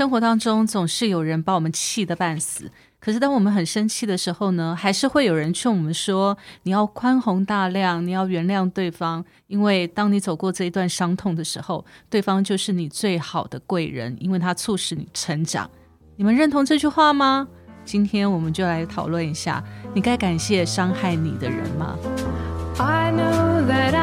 [0.00, 15.70] 生活当中总是有人把我们气得半死，可是当我们很生气的时候呢，还是会有人劝我们说：你要宽宏大量，你要原谅对方，因为当你走过这一段伤痛的时候，对方就是你最好的贵人，因为他促使你成长。
[16.16, 17.46] 你们认同这句话吗？
[17.84, 19.62] 今天我们就来讨论一下，
[19.92, 21.98] 你该感谢伤害你的人吗
[22.78, 23.94] ？I know that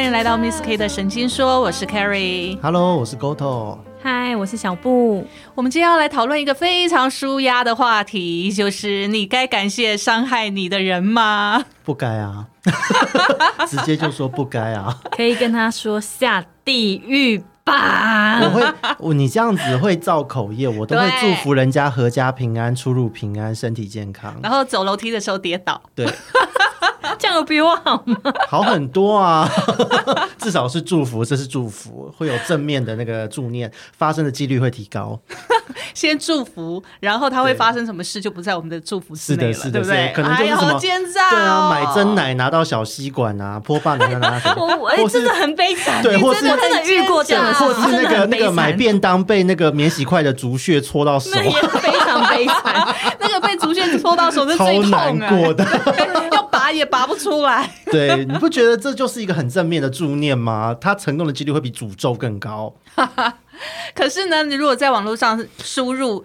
[0.00, 2.58] 欢迎来到 Miss K 的神经说，我是 Carrie。
[2.62, 3.76] Hello，我是 Goto。
[4.02, 5.22] 嗨，我是小布。
[5.54, 11.62] 我们今天要来讨论一个非常舒压的话题，就是你该感谢伤害你的人吗？
[11.84, 12.46] 不该啊，
[13.68, 14.98] 直接就说不该啊！
[15.14, 18.40] 可以跟他说下地狱吧。
[18.42, 24.34] 我会，我你这样子会造口业，我都会祝福人家阖家平安、出入平安、身体健康。
[24.42, 26.06] 然后走楼梯的时候跌倒，对，
[27.18, 28.16] 这样有比我好吗？
[28.46, 29.48] 好很多啊，
[30.38, 35.18] 至少是祝福，这是祝福，会有正面的那个助念，发生的几率会提高。
[35.94, 40.12] 先祝福，然后它会对发生什么事就不在我们的祝福之是的，内了，是的，对不对？
[40.14, 42.10] 可能就是什么好奸诈、哦，对啊，买真。
[42.10, 46.02] 奶拿到小吸管啊，泼爸奶拿到什么，我真的很悲惨。
[46.02, 51.30] 对，或是真的遇过这样的事，或是那个那个买便当被那个免洗筷的竹屑戳到手
[52.10, 52.96] 常悲惨。
[53.20, 55.64] 那个被竹线戳到手是最痛过的。
[56.32, 57.70] 要拔也拔不出来。
[57.90, 60.76] 对，你不觉得这就是一个很正面的助念吗？
[60.80, 62.74] 他成功的几率会比诅咒更高。
[63.94, 66.24] 可是呢，你如果在网络上输入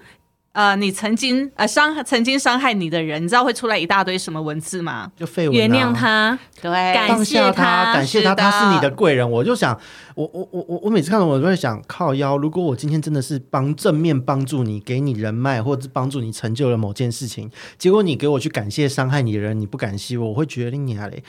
[0.56, 5.12] 呃，你曾经呃伤曾经伤害你的人，你知道会出来一大堆什么文字吗？
[5.18, 9.30] 就废文、啊，原谅，他，对，感谢他感谢他，是他是你的贵人。
[9.30, 9.78] 我就想，
[10.16, 21.22] 我我我我我每次看到我都会想，靠腰，如果我今天真的是帮正面帮助你，给你人脉，或者是帮助你成就了某件事情，结果你给我去感谢伤害你的人，你不感谢我，我会觉得你啊嘞。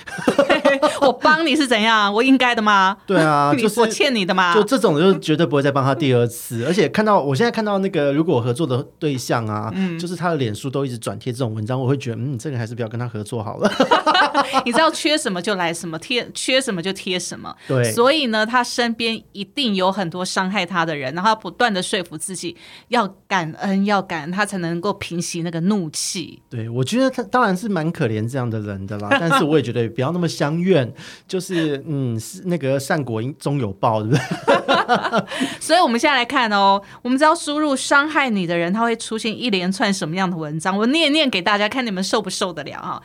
[1.01, 2.13] 我帮你是怎样？
[2.15, 2.97] 我应该的吗？
[3.07, 4.55] 对啊， 就是我欠你的吗？
[4.55, 6.65] 就这种，就绝对不会再帮他第二次。
[6.65, 13.71] 而且看到我现在看到那个，如果我合作的对象啊，嗯就是他的脸书都一直转贴这种文章，我会觉得，嗯，这个还是不要跟他合作好了。
[14.65, 17.55] 你知道缺什么就来什么，贴缺什么就贴什么。
[17.67, 22.57] 对所以呢，他身边一定有很多伤害他的人，然后他不断的说服自己
[22.89, 26.43] 要感恩，要感恩，他才能够平息那个怒气。
[26.49, 30.93] 对，我觉得他当然是蛮可怜这样的人的啦，但是我也觉得不要那么相怨，
[31.27, 34.23] 就是嗯，是那个善果应终有报，对不对？
[35.61, 40.77] 所以我们现在来看哦，我们只要输入伤害你的人，他会出现一连串什么样的文章？
[40.77, 43.01] 我念念给大家看，你们受不受得了啊？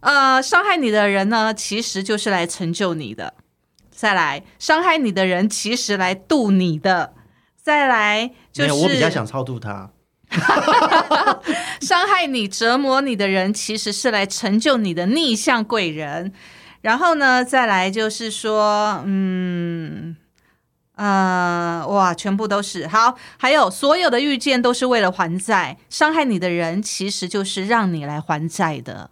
[0.00, 3.34] 呃，伤害你的人呢，其实就是来成就你的；
[3.90, 7.10] 再来，伤害你的人其实来渡你的；
[7.62, 9.90] 再来就是我比较想超度他。
[11.82, 16.32] 伤害你、折磨你的人，其实是来成就你的逆向贵人。
[16.80, 20.16] 然后呢，再来就是说，嗯，
[20.96, 23.16] 呃，哇，全部都是好。
[23.36, 29.10] 还有所有的遇见都是为了还债，伤害你的人其实就是让你来还债的。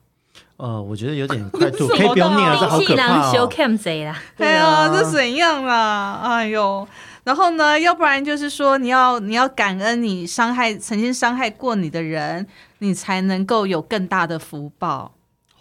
[0.58, 3.48] 呃，我觉得有点 快吐，可以不用念了，这好可怕修哦。
[3.50, 4.16] cam 贼啦。
[4.36, 6.20] 哎呀，对啊这怎样啦？
[6.22, 6.86] 哎呦，
[7.24, 7.80] 然后呢？
[7.80, 12.46] 要不然就是说，你要你要感恩你伤害曾经伤害过你的人，
[12.78, 15.14] 你才能够有更大的福报。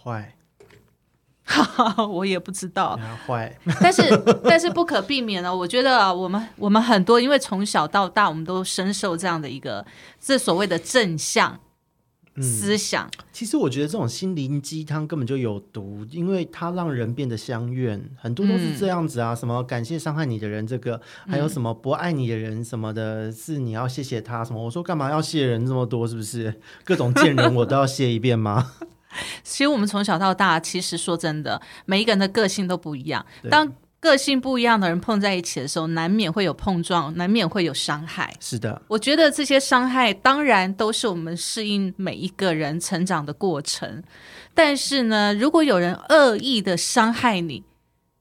[0.03, 0.35] 坏，
[2.09, 2.97] 我也不知道，
[3.27, 3.57] 坏。
[3.81, 4.01] 但是
[4.43, 9.85] 但是不可避免的，我觉得啊我们我们很多，因为从小到大，我们都深受这样的一个
[10.19, 11.59] 这所谓的正向
[12.39, 13.09] 思想。
[13.33, 19.35] 其实我觉得这种心灵鸡汤根本就有毒，因为它让人变得相怨，很多都是这样子啊。
[19.35, 24.63] 什么感谢伤害你的人，这个还有什么不爱你的人什么的，是你要谢谢他什么？
[24.63, 26.07] 我说干嘛要谢人这么多？
[26.07, 28.73] 是不是各种贱人我都要谢一遍吗？
[29.43, 33.25] 其实我们从小到大，其实说真的，每一个人的个性都不一样。
[33.49, 38.33] 当个性不一样的人碰在一起的时候，难免会有碰撞，难免会有伤害。
[38.39, 44.01] 是的，我觉得这些伤害当然都是我们适应每一个人成长的过程，
[44.55, 47.63] 但是呢，如果有人恶意的伤害你，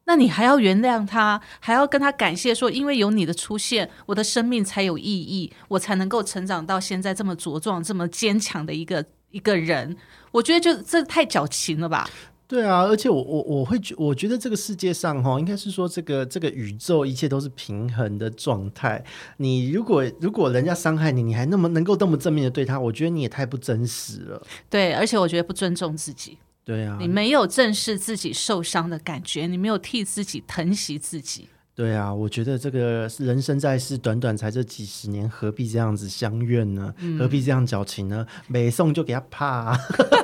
[0.04, 9.96] 那你还要原谅他，还要跟他感谢说，因为有你的出现，我的生命才有意义，我才能够成长到现在这么茁壮、这么坚强的一个一个人。
[10.32, 12.08] 我觉得就这太矫情了吧？
[12.46, 19.04] 对啊，而且我我我会觉，我觉得这个世界上哈，应该是说这个这个宇宙一切都是平衡的状态。
[19.36, 24.42] 你如果如果人家伤害你，你还那么能够那么正面的对他，我觉得你也太不真实了。
[24.68, 26.38] 对，而且我觉得不尊重自己。
[26.64, 31.48] 对啊，你没有正视自己受伤的感觉，你没有替自己疼惜自己。
[31.74, 36.92] 对啊，我觉得这个人生在世，短短才这几十年，何必这样子相怨呢？
[36.98, 38.26] 嗯何必这样矫情呢？
[38.48, 39.78] 每送就给他啪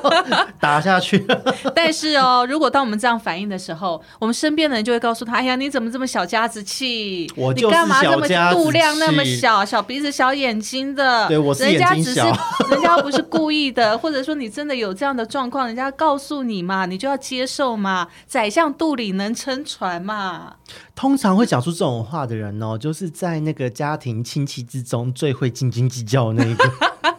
[0.61, 1.25] 打下去。
[1.75, 7.27] 但是哦，如果当我们这样反应的时候，我们身边的人就会告诉他：“哎呀，你怎么这么小家子气？
[7.35, 11.27] 你我就是干嘛这么小家子度量那么小，小鼻子小眼睛的？
[11.29, 18.09] 对我是人家只是眼睛小 人家不是故意的，或者说你真的有这样的状况，人家告诉你嘛，你就要接受嘛。
[18.27, 20.57] 宰相肚里能撑船嘛。
[20.97, 26.71] 通常会讲出这种话的人哦，就是在那个家庭亲戚之中最会斤斤计较的那一个。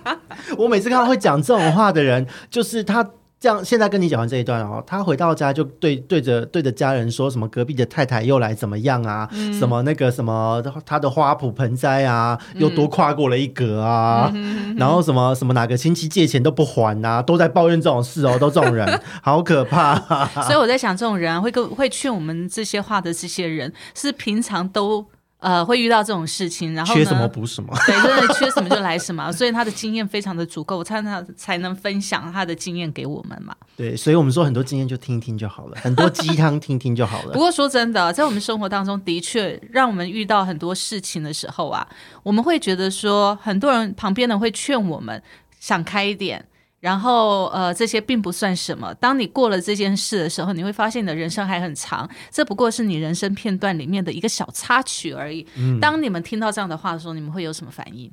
[0.57, 3.11] 我每次看到会讲这种话的人，就是他。
[3.47, 9.29] 这样，现在跟你讲完这一段哦，他回到家就对对着对着家人说什么隔壁的太太又来怎么样啊？
[9.57, 14.29] 什么那个什么他的花圃盆栽啊，又多跨过了一格啊，
[14.75, 19.95] 然后什么什么哪个亲戚借钱都不还啊，都在抱怨这种事哦，都这种人， 好可怕、
[20.43, 25.05] 所以我在想，这种人啊会跟会劝我们这些话的这些人，是平常都
[25.39, 27.71] 呃会遇到这种事情，然后呢缺什么补什么。
[27.85, 33.55] 对，真的缺什么就来什么， 所以他的经验非常的足够，他才才能分享他的经验给我们嘛。
[33.75, 37.33] 对，所以我们说很多经验就听一听就好了，很多鸡汤听听就好了。
[37.33, 41.87] 不过说真的，在我们生活当中，的确让我们遇到很多事情的时候啊，
[42.23, 45.21] 我们会觉得说，很多人旁边的会劝我们
[45.59, 46.43] 想开一点。
[46.79, 48.93] 然后，呃，这些并不算什么。
[48.95, 55.45] 当你过了这件事的时候，你会发现你的人生还很长，这不过是你人生片段里面的一个小插曲而已。
[55.81, 58.11] 当你们听到这样的话的时候，你们会有什么反应？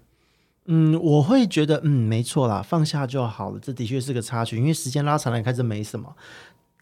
[0.66, 3.58] 嗯，我会觉得，嗯，没错啦，放下就好了。
[3.60, 6.16] 这的确是个插曲，因为时间拉长来看，这没什么。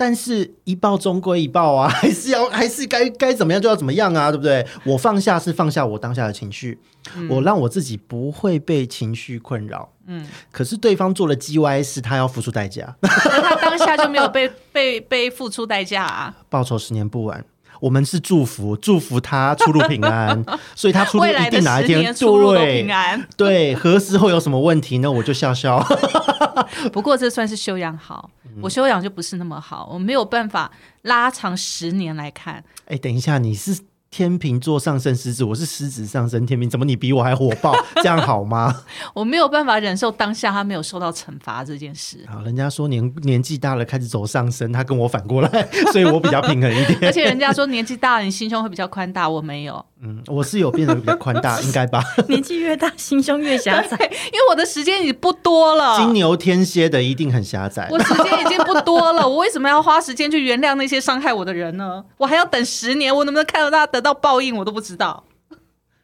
[0.04, 4.66] 但是，一报终归一报啊， 还是要，还是该该怎么样就要怎么样啊，对不对？
[4.82, 6.76] 我放下是放下我当下的情绪，
[7.31, 9.88] 我让我自己不会被情绪困扰。
[10.08, 16.34] 嗯，可是对方做了 G Y 事，他要付出代价， 那他当下就没有被 被被付出代价啊？
[16.49, 17.44] 报仇十年不晚。
[17.81, 20.44] 我们是祝福，祝福他出入平安，
[20.75, 23.25] 所以他出入一定哪一天出入平安。
[23.37, 25.10] 对，何时会有什么问题呢？
[25.10, 25.84] 我就笑笑。
[26.93, 30.70] 不过这算是修养好，我修养就不是那么好，我没有办法
[31.02, 32.62] 拉长十年来看。
[32.87, 33.78] 哎，等一下，你是
[34.12, 37.75] 天秤座上升狮子，我是狮子上升天秤，怎么你比我还火爆？
[37.97, 38.82] 这样好吗？
[39.14, 46.99] 我没有办法忍受当下他没有受到惩罚这件事， 好，人家说年年纪大了开始走上升，他跟我反过来，所以我比较平衡一点。
[47.05, 52.05] 而且人家说年纪大了你心胸会比较宽大，我没有，嗯，我是有变得比较宽大，应该吧？
[52.29, 53.97] 年纪越大，心胸越狭窄。
[53.97, 55.97] 因为我的时间已经不多了。
[55.99, 57.88] 金牛天蝎的一定很狭窄。
[57.91, 62.05] 我时间已经不多了，我为什么要花时间去原谅那些伤害我的人呢？
[62.19, 65.25] 我还要等十年，我能不能看到他得到报应，我都不知道，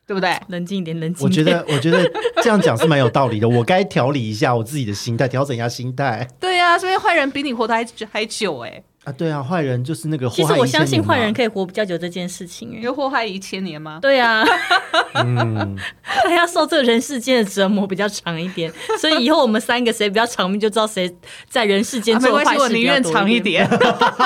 [0.07, 0.41] 对不对？
[0.47, 1.45] 冷静一点，冷静我觉。
[1.45, 2.11] 得，我觉得
[2.43, 3.49] 这样讲是蛮有道理的。
[3.49, 9.13] 我该调理一下我自己的心态，调整一下心态对呀、所以坏人比你活得还还久哎、啊。
[9.17, 13.99] 对啊，坏人就是那个祸其实我相信坏人可以活比较久这件事情、因为祸害一千年吗？
[14.03, 14.45] 对啊，
[15.15, 18.71] 嗯， 他要受这个人世间的折磨比较长一点，
[19.01, 21.11] 所以以后我们三个谁比较长命，就知道谁
[21.49, 23.69] 在人世间啊没关系，做坏事我宁愿长一一点。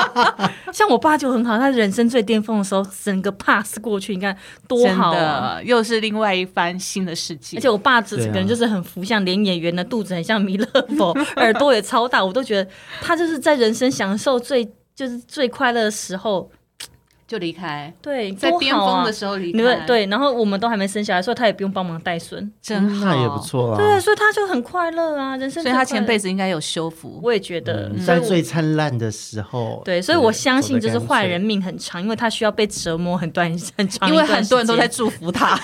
[0.73, 4.35] 像我爸就很好，他人生最巅峰的时候，整个 pass 过去，你看
[4.67, 5.57] 多好啊！
[5.57, 7.57] 的，又是另外一番新的世界。
[7.57, 10.65] 而且我爸这个人就是很福相，连演员的肚子很像弥勒
[10.97, 12.67] 佛，耳朵也超大，我都觉得
[13.01, 16.49] 他就是在人生享受最就是最快乐的时候，
[17.25, 23.39] 就离开，对，在巅峰的时候离开，，对，然后我们都还没生下来，所以他也不用帮忙带孙，真好，那也不。
[23.39, 23.77] 错啊。
[23.77, 25.63] 对啊，所以他就很快乐啊，人生。
[25.63, 27.19] 所以他前辈，子应该有修复。
[27.23, 35.59] 我也觉得，在最灿烂的时候，对，所以我相信就是坏人命很长，因为他需要被折磨很短很长因为很多人都在祝福他，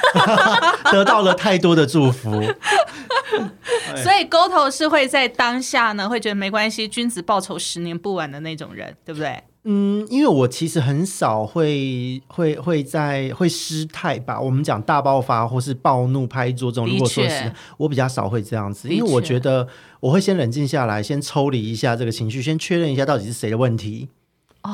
[0.92, 2.42] 得到了太多的祝福。
[4.04, 9.44] 所以沟头是会在当下呢，会觉得没关系，君子报仇十年不晚的那种人，对不对？
[9.66, 14.40] 嗯，因为我其实很少会会会在会失态吧。
[14.40, 19.68] 我们讲大爆发或是暴怒拍桌这种，如果说是我比较少会这样子，因为我觉得
[20.00, 24.08] 我会先冷静下来，先抽离一下这个情绪，先确认一下到底是谁的问题。
[24.64, 24.72] 哦，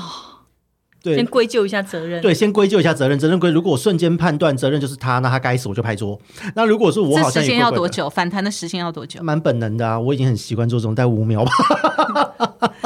[1.06, 2.22] 对先归咎一下责任。
[2.22, 3.52] 对，先归咎一下责任，责任归。
[3.52, 6.20] 如果我瞬间判断责任就是他，那他该死，我就拍桌。
[6.56, 7.60] 那如果是我，好这时间？
[7.60, 8.10] 要多久？
[8.10, 9.22] 反弹的时间要多久？
[9.22, 11.52] 蛮本能的啊，我已经很习惯做这种，大概五秒吧。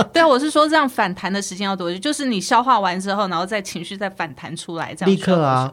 [0.11, 1.97] 对啊，我是说这样反弹的时间要多久？
[1.97, 5.71] 就是你消化完之后，然后再情绪再反弹出来，这样立刻啊。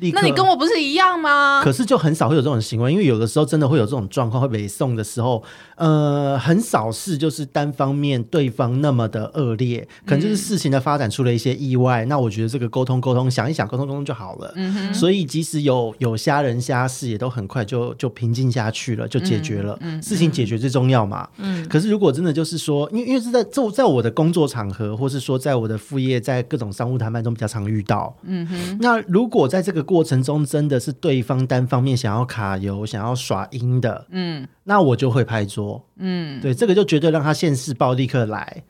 [0.00, 0.18] 立刻。
[0.20, 1.60] 那你跟我不是一样吗？
[1.62, 5.42] 可是就很少会有这种行为，因为有的时候真的会有这种状况，会被送的时候，
[5.76, 12.04] 呃，很少是就是单方面对方那么的恶劣，可能就是事情的发展出了一些意外。
[12.06, 14.52] 那我觉得这个沟通沟通，想一想沟通沟通就好了。
[14.56, 19.76] 嗯所以即使有有虾人虾事，也都很快就就平静下去了，就解决了。
[19.80, 21.28] 嗯事情解决最重要嘛。
[21.38, 28.14] 嗯，可是如果真的就是说，因为因为是在在在我的工作场合，或是说在我的副业，在各种商务谈判中比较常遇到。
[28.22, 35.82] 嗯哼，那如果在这个过程中真的是对方单方面想要卡油、想要耍阴的，嗯那我就会拍桌。
[35.96, 38.64] 嗯对，这个就绝对让他现世报立刻来。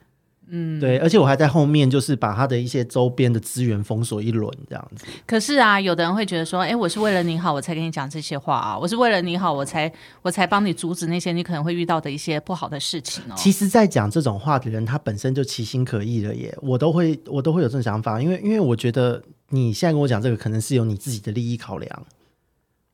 [0.47, 0.79] 嗯。
[0.79, 5.05] 对，而且我还在后面就是把他的一些周边的资源封锁一轮，这样子。
[5.27, 13.33] 可是啊，有的人会觉得说，哎，我是为了你好，我才跟你讲这些话啊，我是为了你好，我才我才帮你阻止那些你可能会遇到的一些不好的事情哦。
[13.35, 16.57] 其实，在讲这种话的人，他本身就其心可意了耶。
[16.61, 22.05] 我都会，我都会有这种想法，因为因为我觉得你现在跟我讲这个，可能是有你自己的利益考量。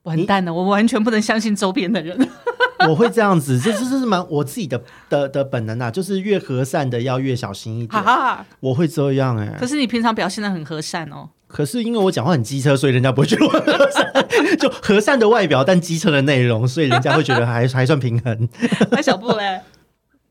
[0.03, 2.29] 完蛋了，我完全不能相信周边的人。
[2.87, 8.03] 我会这样子，这这这是蛮我自己的的的本能啊，就是越和善的要越小心一点。
[8.03, 11.29] 哈，我会这样哎、可是你平常表现的很和善哦。
[11.47, 14.27] 可是因为我讲话很机车，所以人家不会觉得我很和善，
[14.59, 18.47] 就和善的外表，但机车的内容，所以人家会觉得还 还算平衡。
[18.91, 19.61] 那小布嘞，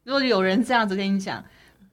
[0.04, 1.42] 如果有人这样子跟你讲，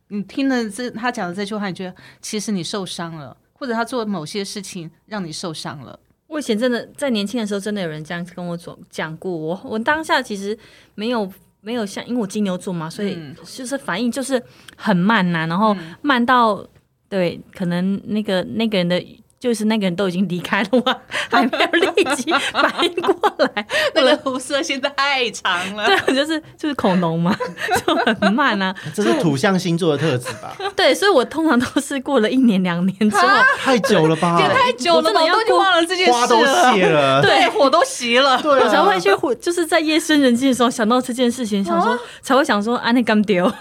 [0.10, 9.32] 你听了这他讲的这句话，你觉得其实你受伤了，或者他做某些事情让你受伤了，我以前真的在年轻的时候，真的有人这样跟我讲讲过。
[9.32, 10.58] 我我当下其实
[10.96, 14.42] 没有没有像，因为我金牛座嘛，所以嗯就是反应就是
[14.76, 16.68] 很慢呐、然后慢到
[17.08, 19.00] 对，可能那个那个人的。
[19.42, 20.96] 就是那个人都已经离开了，我
[21.32, 23.66] 还没有立即反应过来。
[23.96, 25.88] 那个辐射线太长了。
[25.88, 27.36] 对，就是就是恐龙嘛，
[27.84, 28.74] 就很慢啊。
[28.94, 30.56] 这是土象星座的特质吧？
[30.78, 34.40] 对，所以我通常都是过了一年两年之后，太久了吧？
[34.40, 36.74] 也太久了吧，我都已经忘了这件花都事了。
[36.76, 37.22] 谢了。
[37.24, 38.40] 对，火都熄了。
[38.40, 43.52] 对啊，我才会去火，就是在夜深人静的时候想到这件事情，想说、才会想说啊，那干丢。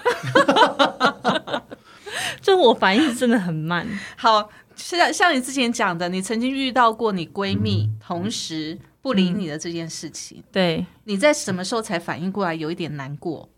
[2.40, 3.86] 就我反应真的很慢，
[4.16, 10.84] 好，像像你之前讲的，你曾经遇到过你闺蜜同时不理你的这件事情，对。
[11.04, 13.48] 你在什么时候才反应过来，有一点难过？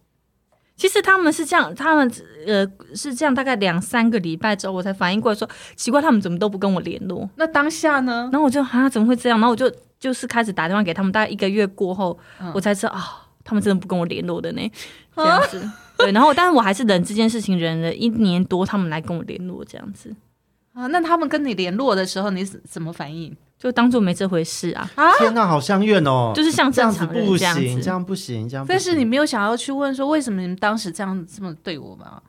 [0.75, 2.11] 其实他们是这样，他们
[2.47, 7.29] 呃是这样，大概两三个礼拜之后，我才反应过来说，奇怪，他们怎么都不跟我联络。
[7.37, 8.29] 那当下呢？
[8.33, 9.39] 然后我就啊，怎么会这样？
[9.39, 14.73] 然后我就就是开始打电话给他们，大概一个月过后，嗯我才知道啊，他们真的不跟我联络的呢，
[15.15, 15.71] 这样子。
[16.03, 20.15] 对，然后但是我还是忍这件事情，忍了一年多，他们来跟我联络，这样子
[20.73, 23.35] 啊，那他们跟你联络的时候，你怎怎么反应？
[23.59, 26.33] 就当做没这回事啊，啊天哪，好相怨哦！
[26.35, 28.77] 就是像这样子不行，这样不行，这样不行。
[28.77, 32.21] 但是你没有想要去问说，为什么你们当时这样这么对我吗？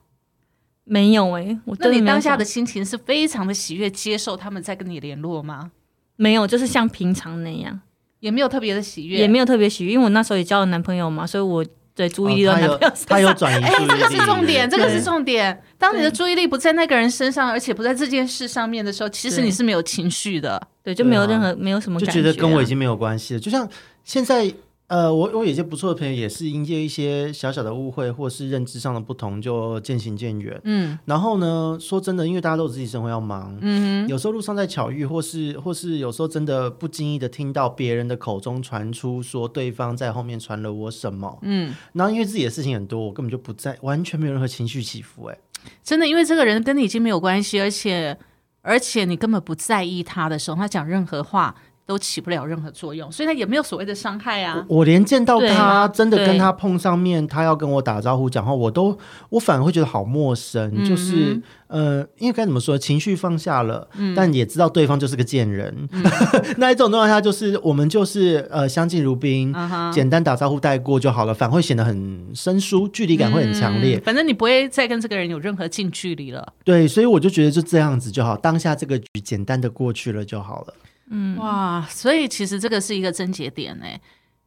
[0.84, 5.72] 没有哎、我那你当下的心情是非常的喜悦，接受他们在跟你联络吗？
[6.18, 7.80] 没有，就是像平常那样，
[8.20, 11.66] 也没有特别的喜悦，也没有特别喜悦，因为我那时候也交了男朋友嘛，所以我
[11.96, 13.34] 对注意力都有在男朋友身他有。
[13.34, 15.64] 转移注意力，这个是重点，这个是重点。
[15.78, 20.62] 当你的注意力不在那个人身上，而且不在这件事上面的时候，其实你是没有情绪的。
[20.84, 23.40] 对，就没有任何、没有什么就感觉、啊，觉得跟我已经没有关系了。
[23.40, 23.68] 就像
[24.04, 24.52] 现在，
[24.88, 30.60] 呃，我我有一些不错的朋友，也是因为一些小小的误会或是认知上的不同，就渐行渐远。
[30.66, 31.00] 嗯。
[31.06, 45.38] 然后呢，说真的，因为大家都有自己生活要忙，嗯有时候路上在巧遇，或是或是有时候真的不经意的听到别人的口中传出说对方在后面传了我什么，嗯，然后因为自己的事情很多，我根本就不在，完全没有任何情绪起伏、哎，
[45.84, 48.16] 真的，因为这个人跟你已经没有关系，而且
[48.62, 54.66] 而且你根本不在意他的时候，他讲任何话都起不了任何作用，所以他也没有所谓的伤害啊。
[54.70, 58.98] 我连见到他，真的跟他碰上面，他要跟我打招呼讲话，我都
[59.30, 65.90] 我反而会觉得好陌生，嗯就是呃，因为该怎么说，情绪放下了，嗯但也知道对方就是个贱人。
[66.58, 69.54] 那一种状态下，就是我们就是呃相敬如宾，
[69.92, 73.98] 简单打招呼带过就好了，反而会显得很生疏，距离感会很强烈。
[73.98, 76.54] 嗯反正你不会再跟这个人有任何近距离了。
[76.64, 80.74] 对，所以我就觉得就这样子就好，当下这个局简单的过去了就好了。
[81.10, 84.00] 嗯，哇，所以其实这个是一个症结点哎，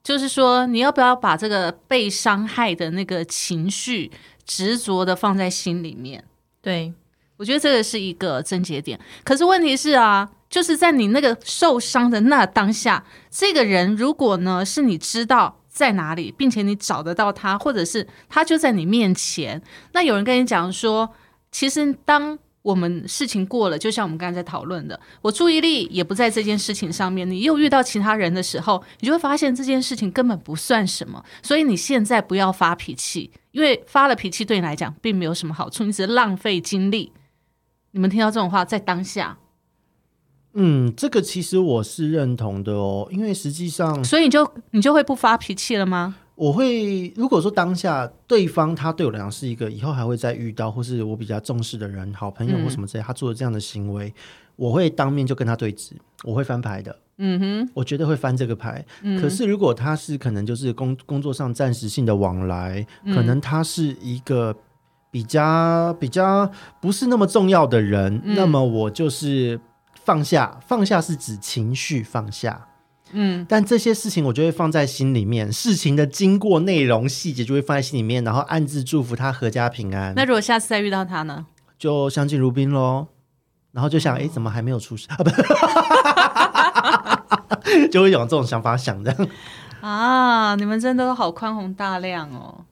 [0.02, 4.10] 就是说你要不要把这个被伤害的那个情绪
[4.44, 6.24] 执着的放在心里面？
[6.62, 6.92] 对，
[7.36, 8.98] 我觉得这个是一个症结点。
[9.22, 21.14] 可是问题是啊，就是在你那个受伤的那当下，这个人如果呢是你知道在哪里，并且你找得到他，或者是他就在你面前，那有人跟你讲说，
[21.52, 31.24] 其实当我们事情过了，就像我们刚才在讨论的，我注意力也不在这件事情上面，你又遇到其他人的时候，你就会发现这件事情根本不算什么。
[31.44, 37.12] 所以你现在不要发脾气，因为发了脾气对你来讲并没有什么好处，你只是浪费精力。
[37.92, 39.38] 你们听到这种话，在当下，
[40.54, 46.16] 嗯，这个其实我是认同的哦，因为实际上所以你就你就会不发脾气了吗？
[46.36, 54.12] 我会如果说当下对方他对我来讲是一个以后还会再遇到，或是我比较重视的人、好朋友或什么之类，他做了这样的行为，
[54.54, 55.92] 我会当面就跟他对峙，
[56.24, 56.94] 我会翻牌的。
[57.18, 58.84] 嗯哼，我绝对会翻这个牌。
[59.18, 64.54] 可是如果他是可能就是工工作上暂时性的往来，可能他是一个
[65.10, 66.50] 比较比较
[66.82, 69.58] 不是那么重要的人，那么我就是
[70.04, 72.68] 放下，放下是指情绪放下。
[73.12, 80.12] 嗯，但这些事情我就会放在心里面，事情的经过、内容、细节就会放在心里面，然后暗自祝福他阖家平安。
[80.14, 81.46] 那如果下次再遇到他呢？
[81.78, 83.06] 就相敬如宾喽。
[83.72, 85.16] 然后就想，哎、怎么还没有出事啊？
[85.18, 85.28] 不，
[87.92, 89.14] 就会有这种想法想的。
[89.82, 92.64] 啊，你们真的都好宽宏大量哦。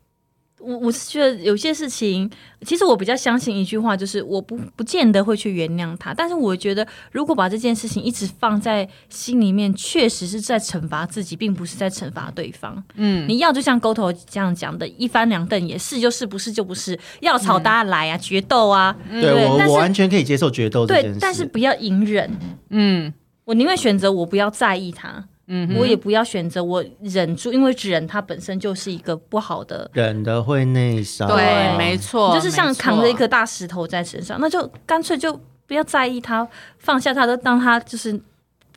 [0.65, 2.31] 我我是觉得有些事情，
[2.63, 12.83] 其实我比较相信一句话，就是我不不见得会去原谅他，但是我觉得如果把这件事情一直放在心里面，确实是在惩罚自己，并不是在惩罚对方。
[12.95, 22.31] 嗯，你要就像沟头这样讲的，一翻两瞪眼，是就是，不是就不是，要吵大家来啊，决斗啊，对我，但是我完全可以接受决斗对但是不要隐忍。
[22.71, 23.13] 嗯。
[23.47, 31.29] 我宁愿选择我不要在意他，嗯哼，我也不要选择我忍住，因为忍它本身就是一个不好的忍的会内伤。
[31.29, 36.47] 对，没错，就是像扛着一颗大石头在身上，那就干脆就不要在意他，
[36.79, 38.19] 放下他，就当他就是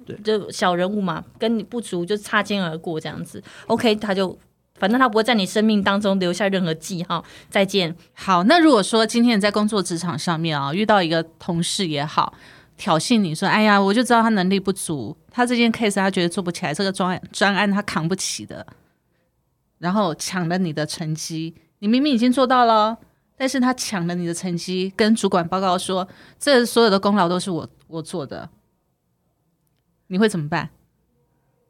[0.05, 3.41] 对就小人物嘛，跟你不足就擦肩而过这样子。
[3.67, 4.38] OK，他就
[4.75, 7.24] 反正他不会在你生命当中留下任何记号。
[7.50, 8.43] 再见，好。
[8.43, 12.33] 那如果说今天你在工作职场上面啊，遇到一个同事也好，
[12.77, 18.65] 挑衅你说：“哎呀，我就知道他能力不足，他这件 case 他觉得做不起来，这个专案专案他扛不起的。”
[19.77, 22.98] 然后抢了你的成绩，你明明已经做到了，
[23.38, 26.08] 但是他抢了你的成绩，跟主管报告说
[26.39, 28.50] 这所有的功劳都是我我做的，
[30.08, 30.72] 你会怎么办？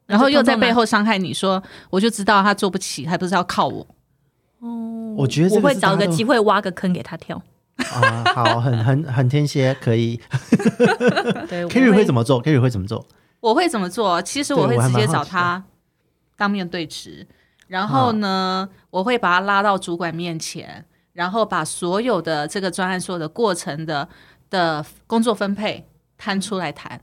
[0.06, 3.86] 然后又在背后伤害你说，我就知道他做不起，还不是要靠我。
[4.60, 7.42] 哦我觉得我会找个机会挖个坑给他跳。
[7.76, 10.18] 啊，好，很很很天蝎，可以。
[11.46, 12.20] 对 Kerry 会怎么？
[12.20, 13.06] 么做？Kerry 会怎么做？
[13.40, 14.20] 我会怎么做？
[14.22, 15.62] 其实我会直接找他
[16.36, 17.26] 当面对质，
[17.66, 24.08] 然后呢，我会把他拉到主管面前，然后把所有的这个专案所有的过程的
[24.50, 27.00] 的工作分配摊出来谈。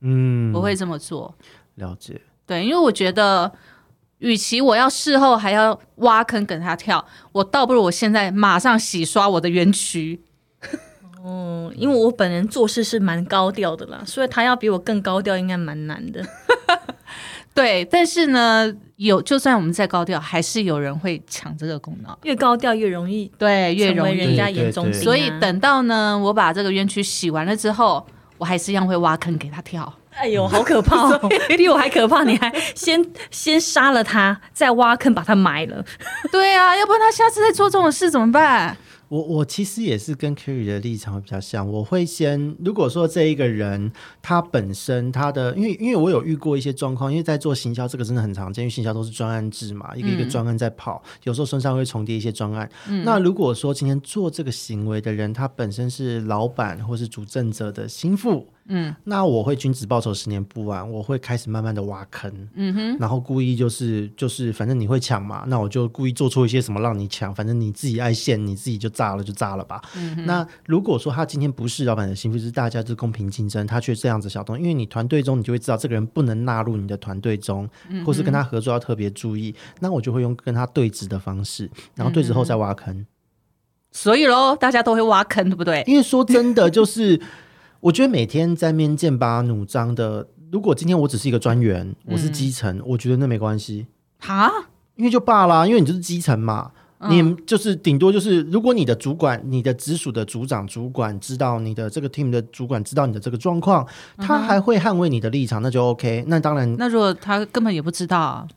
[0.00, 1.34] 嗯，我会这么做。
[1.76, 2.20] 了解。
[2.44, 3.50] 对，因为我觉得，
[4.18, 10.22] 与其我要事后还要挖坑跟他跳，我倒不如我现在马上洗刷我的冤屈。
[11.26, 16.24] 嗯，因为我本人做事是蛮高调的啦，所以他要比我更高调，应该蛮难的。
[17.52, 22.16] 对，但是呢，有就算我们再高调，还是有人会抢这个功劳。
[22.22, 24.14] 越高调越容易对，越容易。
[24.14, 28.06] 人家眼中钉啊所以等到呢，我把这个冤屈洗完了之后，
[28.38, 29.92] 我还是一样会挖坑给他跳。
[30.10, 31.28] 哎呦，好可怕哦！
[31.58, 35.84] 比我还可怕，你还先先杀了他，再挖坑把他埋了。
[36.30, 38.76] 对啊，要不然他下次再做这种事怎么办？
[39.08, 52.68] 我我其实也是跟 Kerry 的立场会比较像，我会先如果说这一个人他本身他的，因为因为我有遇过一些状况，因为在做行销这个真的很常见，因为行销都是专案制嘛，一个一个专案在跑，有时候身上会重叠一些专案。
[53.04, 58.48] 那如果说今天做这个行为的人，他本身是老板或是主政者的心腹。
[58.68, 60.90] 嗯，那我会君子报仇，十年不晚。
[60.90, 69.80] 我会开始慢慢的挖坑，嗯哼，然后故意就是就是，反正你会抢嘛，那我就故意做出一些什么让你抢，反正你自己爱现，你自己就炸了就炸了吧。
[70.24, 77.68] 那如果说他今天不是老板的心腹，是大家就是公平竞争，他却这样子小动，因为你团队中你就会知道这个人不能纳入你的团队中，
[78.04, 83.06] 或是跟他合作要特别注意，那我就会用跟他对峙的方式，然后对峙后再挖坑。
[83.92, 85.82] 所以喽，大家都会挖坑，对不对？
[85.86, 87.18] 因为说真的，就是
[87.80, 93.86] 我觉得每天在面剑拔弩张的，如果今天我只是一个专员，我是基层，我觉得那没关系，
[94.18, 94.50] 哈，
[94.96, 96.72] 因为就罢啦，因为你就是基层嘛。
[97.10, 103.86] 你就是顶多就是，如果你的主管、你的直属的组长、主管知道你的这个 team 的主管知道你的这个状况，
[104.16, 106.24] 他还会捍卫你的立场，那就 OK。
[106.26, 108.48] 那当然，那如果他根本也不知道，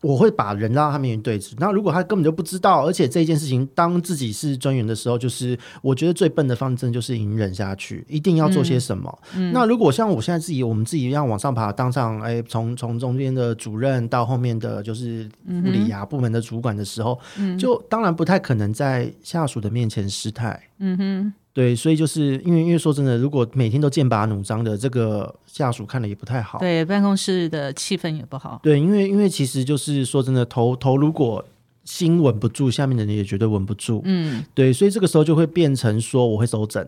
[0.00, 1.54] 我会把人拉到他面前对峙。
[1.58, 9.18] 那如果他根本就不知道，而且这件事情当自己是专员的时候，就是我觉得最笨的方针就是隐忍下去，一定要做些什么。
[9.52, 17.18] 那如果像我现在自己，我们自己一样往上爬，当上哎，从从中间的主任到后面的就是护理啊、部门的主管的时候，
[17.58, 20.60] 就当然不太可能在下属的面前失态。
[20.78, 26.60] 嗯哼，对，所以就是因为因为说真的，如果每天都剑拔弩张的，这个下属看了也不太好。
[26.60, 28.60] 对，办公室的气氛也不好。
[28.62, 31.44] 对，因为因为其实就是说真的，头头如果
[31.82, 34.00] 心稳不住，下面的人也绝对稳不住。
[34.04, 36.86] 嗯对，所以这个时候就会变成说，我会收整，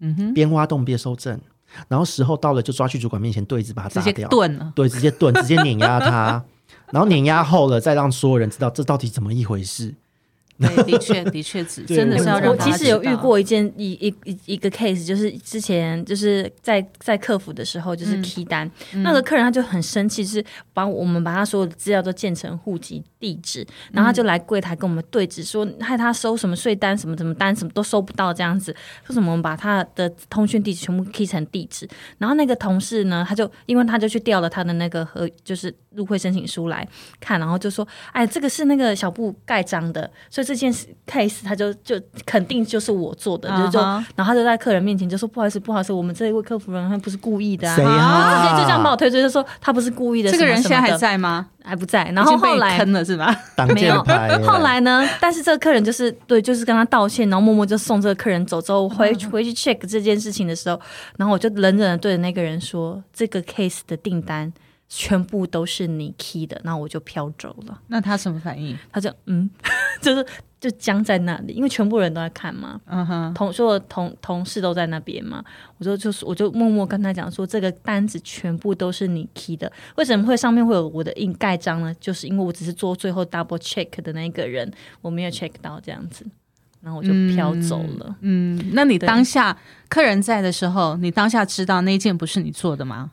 [0.00, 1.40] 嗯哼，边挖洞边收整。
[1.88, 4.70] 然后时候到了就抓去主管面前对峙，把他直接炸掉，炖了。
[4.76, 6.44] 对，直接炖，直接碾压他，
[6.92, 9.94] 然后碾压后了，再让所有人知道这到底怎么一回事。
[10.60, 18.20] 对， 的确，的确，只真的是要让我其实有遇过一件一一一一个 case，就是之前就是在在客服的时候，就是嗯。
[18.30, 18.70] Key 单，
[19.02, 28.72] 那个客人他就很生气，就是把我们把他所有的资料都建成户籍地址，然后他就来柜台跟我们对质，说害他收什么税单、什么什么单，什么都收不到这样子，
[29.04, 36.86] 说什么我们把他的通讯地址全部 key 成地址，然后那个同事呢，他就因为他就去调了他的那个和就是入会申请书来
[37.18, 41.94] 看，然后就说，哎，这个是那个小布盖章的，所以这件事 case 他就就
[42.26, 47.76] 肯定就是我做的，就是就啊哈然后他就在客人面前就说不好意思，不好意思，我们这一位客服人他不是故意的啊。
[47.76, 48.96] 谁然后直接就这样把啊我？
[48.96, 50.30] 推出，就说他不是故意的。
[50.32, 51.46] 这个人现在还在吗？
[51.62, 52.02] 还不在？
[52.16, 53.32] 然后后来坑了是吧？
[53.72, 54.02] 没有。
[54.42, 55.08] 后来呢？
[55.20, 58.60] 但是这个客人就是对，就是跟他道歉，然后默默就送这个客人走。
[58.60, 60.80] 之后回回去 check 这件事情的时候，
[61.16, 64.52] 然后我就冷冷的对着那个人说：“这个 case 的订单
[64.90, 67.80] 全部都是你 key 的。”然后我就飘走了。
[67.86, 68.76] 那他什么反应？
[68.92, 69.48] 他就嗯，
[70.02, 70.26] 就是
[70.60, 72.78] 就僵在那里，因为全部人都在看嘛。
[72.84, 75.42] 嗯哼，同所有同同事都在那边嘛，
[75.78, 81.94] 我就就是我就默默跟他讲说，这个单子全部都是你 key 的，为什么会上面会有我的印盖章呢？
[82.00, 86.26] 就是因为我只是做最后 double check 的那个人，我没有 check 到这样子，
[86.82, 88.16] 然后我就飘走了。
[88.20, 89.56] 嗯，那你当下
[89.88, 93.12] 客人在的时候，你当下知道那一件不是你做的吗？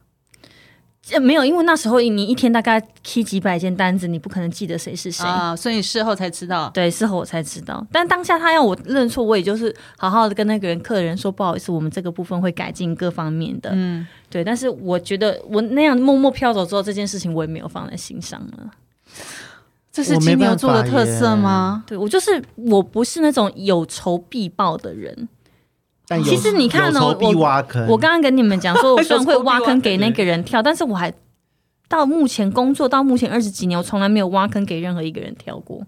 [1.11, 5.25] 呃，没有，因为那时候你一天大概 key 几百件单子，你不可能记得谁是谁。
[5.25, 6.69] 啊，所以事后才知道。
[6.73, 13.69] 对，事后我才知道，但当下他要我认错，我也就是好好的跟那个人客人说不好意思，我们这个部分会改进各方面的。
[13.73, 18.71] 嗯，对，但是我觉得我那样默默飘走之后，这件事情我也没有放在心上了。
[19.91, 21.83] 这是金牛座的特色吗？
[21.87, 25.27] 对我就是我不是那种有仇必报的人。
[26.07, 27.45] 但其实你看哦有仇必我。
[27.89, 31.13] 我刚刚跟你们讲说，我虽然会挖坑给那个人跳， 但是我还
[31.89, 35.85] 到目前工作到目前二十几年，我从来没有挖坑给任何一个人跳过。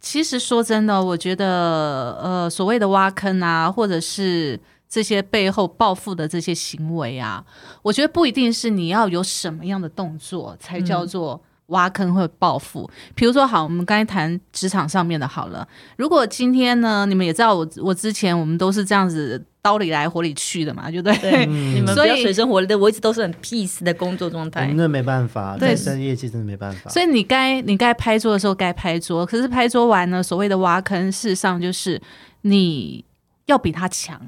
[0.00, 7.44] 其实说真的，我觉得呃，所谓的挖坑啊，或者是这些背后报复的这些行为啊，
[7.82, 11.40] 我觉得不一定是你要有什么样的动作才叫做。
[11.70, 15.66] 挖坑会报复，比如说好，我们刚才谈职场上面的好了。
[15.96, 21.16] 如果今天呢，你们也知道我，我之前我们都是这样子刀里来火里去的嘛，对不对？
[21.18, 24.72] 对， 你们不所以要水深火热的，我一直都是很 peace 的工作状态。
[24.74, 26.90] 那没办法，对在业绩真的没办法。
[26.90, 32.00] 所以你该你该拍桌的时候该拍桌，可是拍桌完呢，所谓的挖坑，事实上就是
[32.42, 33.04] 你
[33.46, 34.20] 要比他强，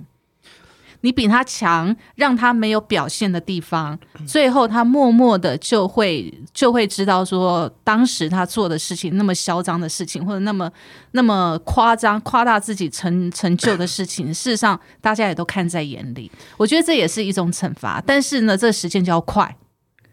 [1.03, 10.71] 你比他强，让他没有表现的地方，最后他默默的就会就会知道说，当时他做的事情那么嚣张的事情，或者那么
[11.13, 16.31] 那么夸张夸大自己成成就的事情， 事实上大家也都看在眼里。
[16.57, 19.57] 我觉得这也是一种惩罚，但是呢，这个时间就要快。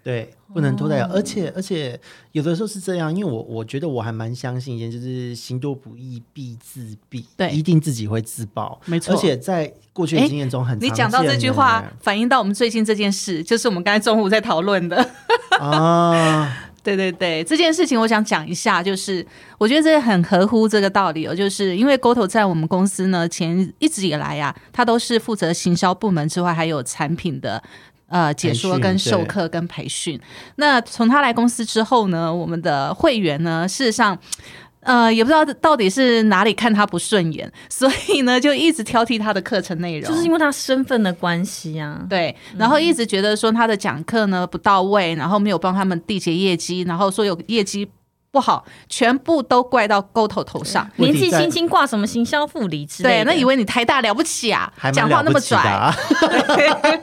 [0.02, 1.04] 对，不能拖太久。
[1.06, 2.00] 哦而且而且
[2.32, 8.80] 有的时候是这样，因为我我觉得我还蛮相信一件，就是行多不易必自毙，对一定自己会自爆。
[8.86, 15.10] 没错而且在过去的经验中很常你讲到这句见话，反映到我们最近这件事，就是我们刚才中午在讨论的。
[15.60, 19.26] 啊， 对对对，这件事情我想讲一下，就是
[19.58, 27.62] 我觉得这很合乎这个道理哦，就是因为 GoTo 在我们公司呢，前一直以来呀、它都是负责行销部门之外，还有产品的。
[28.10, 30.20] 呃，解说跟授课跟培训。
[30.56, 34.18] 那从他来公司之后呢，我们的会员呢，事实上，
[34.82, 40.10] 呃，也不知道到底是哪里看他不顺眼，所以呢，就一直挑剔他的课程内容。
[40.10, 42.06] 就是因为他身份的关系啊。
[42.10, 47.88] 对，然后一直觉得说他的讲课呢不到位，然后没有帮他们缔结业绩，然后说有业绩
[48.32, 50.90] 不好，全部都怪到 GoTo 头上。
[50.98, 55.96] 年纪轻轻挂什么行销副理之类对，那以为你台大了不起啊还，蛮讲话那么了不起的拽，啊，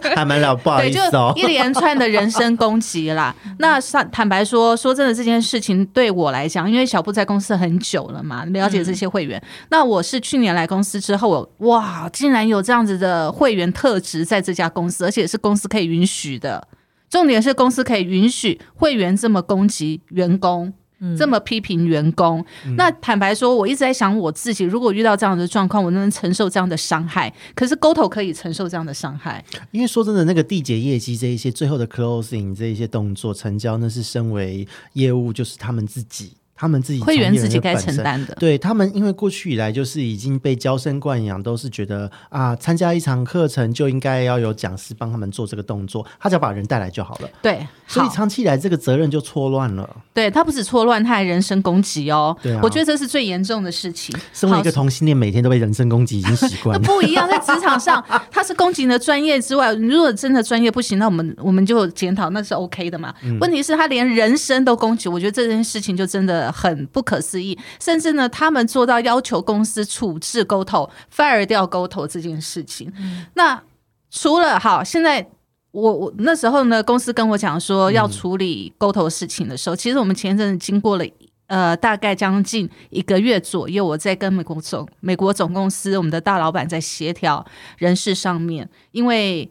[0.14, 1.32] 还蛮了，不好对，就意思哦。
[1.34, 3.34] 一连串的人身攻击啦。
[3.58, 9.42] 那坦坦白说，说真的，这件事情对我来讲，因为小布在公司很久了嘛，了解这些会员。
[9.70, 16.68] 那我是去年来公司之后，我哇，竟然有这样子的会员特质在这家公司，而且是公司可以允许的。
[17.08, 20.72] 重点是公司可以允许会员这么攻击员工。
[21.16, 22.44] 这么批评员工，
[22.76, 27.32] 那坦白说，我一直在想我自己，如果遇到这样的状况，我能不能承受这样的伤害？
[27.54, 38.34] 可是 GoTo 可以承受这样的伤害，因为说真的，那个缔结业绩这一些最后的 closing 这一些动作成交，那是身为业务就是他们自己他们自己会员自己该承担的。
[38.40, 47.28] 对他们，因为过去以来就是已经被娇生惯养，都是觉得啊，参加一场课程就应该要有讲师帮他们做这个动作，他只要把人带来就好了。
[47.42, 49.88] 对，所以长期以来，这个责任就错乱了。
[50.14, 52.36] 对他不止错乱，他还人身攻击哦。
[52.42, 54.16] 对啊我觉得这是最严重的事情。
[54.32, 56.94] 身为一个同性恋，每天都被人身攻击，已经习惯那了。
[56.94, 63.14] 不一样，在职场上， 他是攻击你的专业之外，如果真的专业不行，那我们我们就检讨，那是 OK 的嘛。
[63.22, 67.58] 嗯问题是，他连人身都攻击，我觉得这件事情就真的很不可思议。
[67.80, 72.92] 甚至呢，他们做到要求公司处置沟头、fire 掉沟头这件事情。
[73.34, 73.62] 那
[74.10, 75.28] 除了好，现在。
[75.72, 81.04] 我我那时候呢，公司跟我讲说要处理沟头事情的时候，其实我们前一阵子经过了
[81.48, 87.44] 呃大概将近一个月左右，我在跟美国总美国总公司我们的大老板在协调
[87.76, 89.50] 人事上面，因为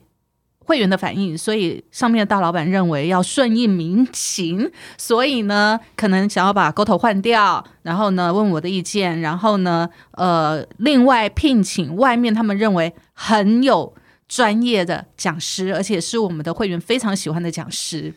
[0.65, 13.93] 会员的反应，所以上面的大老板认为要顺应民情，所以呢，可能想要把沟头换掉，然后呢问我的意见，然后呢，呃，另外聘请外面他们认为很有
[14.27, 18.13] 专业的讲师，而且是我们的会员非常喜欢的讲师。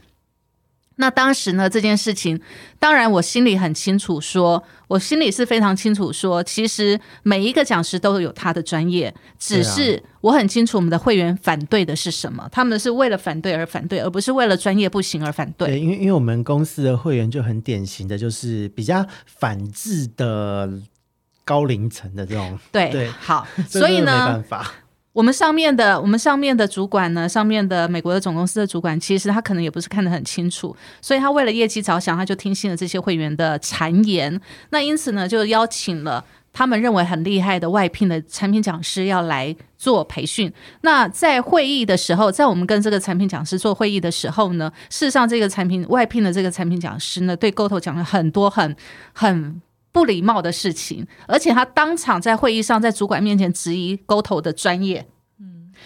[1.00, 2.40] 那当时呢，这件事情，
[2.78, 15.68] 当然我心里很清楚说，我心里是非常清楚说，其实每一个讲师都有他的专业，只是我很清楚我们的会员反对的是什么，他们是为了反对而反对，而不是为了专业不行而反对。
[15.68, 20.68] 对，因为因为我们公司的会员就很典型的就是比较反制的
[21.44, 24.72] 高龄层的这种，对，对好，所以呢没呢办，法。
[25.18, 34.40] 我们上面的我们上面的主管呢，上面的美国的总公司的主管，其实他可能也不是看得很清楚，所以他为了业绩着想，他就听信了这些会员的谗言。
[34.70, 40.52] 那因此呢，就邀请了他们认为很厉害的外聘的产品讲师要来做培训。
[40.82, 48.76] 那在会议的时候，在我们跟这个产品讲师做会议的时候呢，事实上这个产品外聘的这个产品讲师呢，对沟头讲了很多很
[49.12, 49.60] 很。
[49.92, 55.06] 不礼貌的事情，而且他当场在会议上，在主管面前质疑沟头的专业，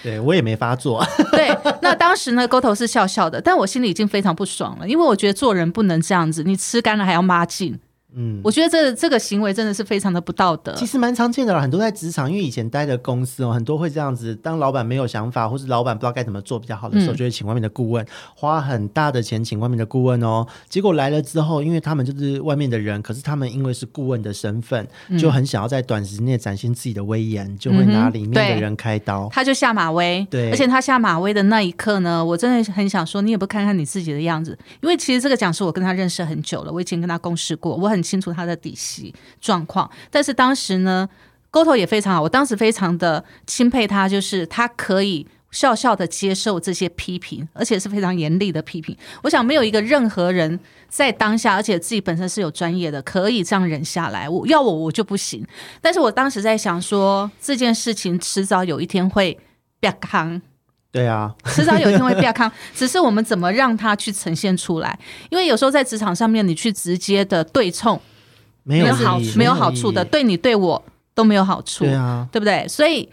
[0.03, 7.79] 对我也没发作， 对，那当时呢，沟头是笑笑的，但我心里已经非常不爽了，因为我觉得做人不能这样子，你吃干了还要抹净。
[8.15, 8.41] 嗯。
[8.45, 10.75] 我觉得这这个行为真的是非常的不道德。
[10.75, 14.35] 其实蛮常见的啦，很多在职场，因为以前待的公司哦，很多会这样子。
[14.37, 20.47] 当老板没有想法，或是老板不知道该怎么做比较好的时候，嗯就会请外面的顾问，花很大的钱请外面的顾问哦。
[20.69, 24.87] 结果来了之后，因为他们就是外面的人，可是他们因为是顾问的身份，
[25.19, 29.29] 就很想要在短时间内展现自己的威严，就会拿里面的人开刀。
[29.31, 41.09] 他就下马威，对而且他下马威的那一刻呢，我真的很想说，你也不看看你自己的样子，因为其实这个讲师我跟他认识很久了，我以前跟他共事过，我很清楚他的底细状况，但是当时呢，
[41.51, 45.27] 沟头也非常好，我当时非常的钦佩他，就是他可以。
[45.53, 48.97] 笑笑的接受这些批评，而且是非常严厉的批评。
[49.23, 54.27] 我想没有一个任何人在当下，而且自己本身是有专业的，可以这样忍下来。
[54.27, 55.47] 我要我我就不行。
[55.83, 59.39] 但是我当时在想说，这件事情迟早有一天会
[59.79, 60.41] 变康，
[60.93, 64.97] 对啊，迟早有一天会变康， 只是我们怎么让它去呈现出来。
[65.31, 67.99] 因为有时候在职场上面，你去直接的对冲，
[68.63, 71.85] 没有好没有好处的，对你对我都没有好处。
[71.85, 72.69] 对啊，对不对？
[72.69, 73.09] 所以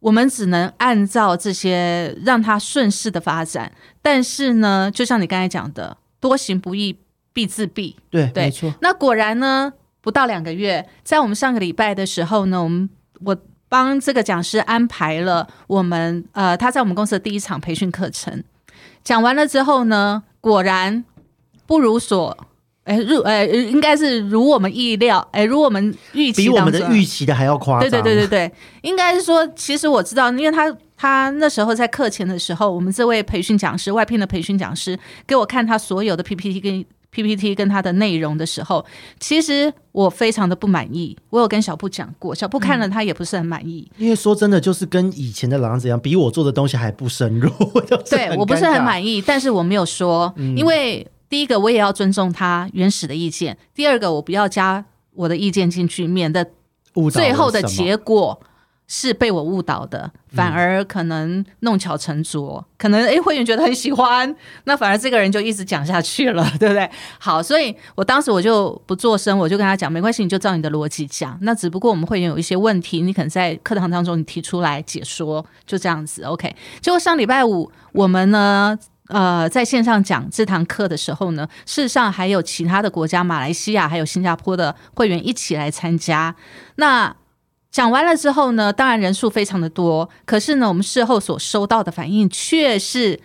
[0.00, 3.70] 我们只能按照这些让它顺势的发展。
[4.02, 6.98] 但是呢，就像你刚才讲的，多行不义
[7.32, 7.94] 必自毙。
[8.10, 13.36] 对，对没错，那果然呢，不到两个月，在我们上个礼拜的时候呢，我们我
[13.68, 18.42] 帮这个讲师安排了我们呃他在我们公司的第一场培训课程。
[19.02, 21.04] 讲完了之后呢，果然
[21.66, 22.46] 不如所。
[22.84, 27.88] 哎，如呃，应该是如我们意料，哎，如我们预期比我们的预期的还要夸张。
[27.88, 38.84] 对对对对对，应该是说，其实我知道，因为他他那时候在课前的时候，我们这位培训讲师，外聘的培训讲师，给我看他所有的 PPT 跟 PPT 跟它的内容的时候，
[39.18, 41.16] 其实我非常的不满意。
[41.30, 43.90] 我有跟小布讲过，小布看了他也不是很满意。
[43.98, 47.50] 因为说真的，就是跟以前的狼子一样，比我做的东西还不深入。
[48.08, 48.84] 对我不是很。
[48.84, 56.46] 满意，但是我没有说，因为第一个我也要尊重他原始的意见，第二个我不要加我的意见进去，免得
[57.10, 58.38] 最后的结果
[58.86, 66.88] 是被我误导的，反而可能弄巧成拙，可能诶会员觉得很喜欢，那反而这个人就一直讲下去了， 对不对？
[67.18, 71.38] 好，所以我当时我就不做声，我就跟他讲，没关系，你就照你的逻辑讲。
[71.42, 76.54] 那只不过我们会员有一些问题，你可能在课堂当中你提出来解说，就这样子，OK。
[76.80, 78.78] 结果上礼拜五我们呢。
[79.08, 86.34] 呃，在线上讲这堂课的时候呢，事实上还有其他的国家，马来西亚还有新加坡的会员一起来参加。
[86.76, 87.14] 那
[87.74, 93.18] 讲完了之后呢，当然人数非常的多，可是呢，我们事后所收到的反应却是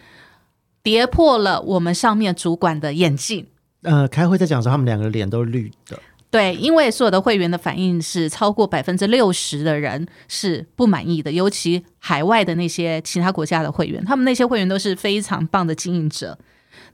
[0.82, 3.46] 跌破了我们上面主管的眼镜。
[3.84, 6.00] 呃，开会在讲的时候，他们两个脸都绿的。
[6.32, 16.36] 对，因为所有的会员的反应是超过百分之六十的人是不满意的，尤其海外的那些其他国家的会员，他们那些会员都是非常棒的经营者。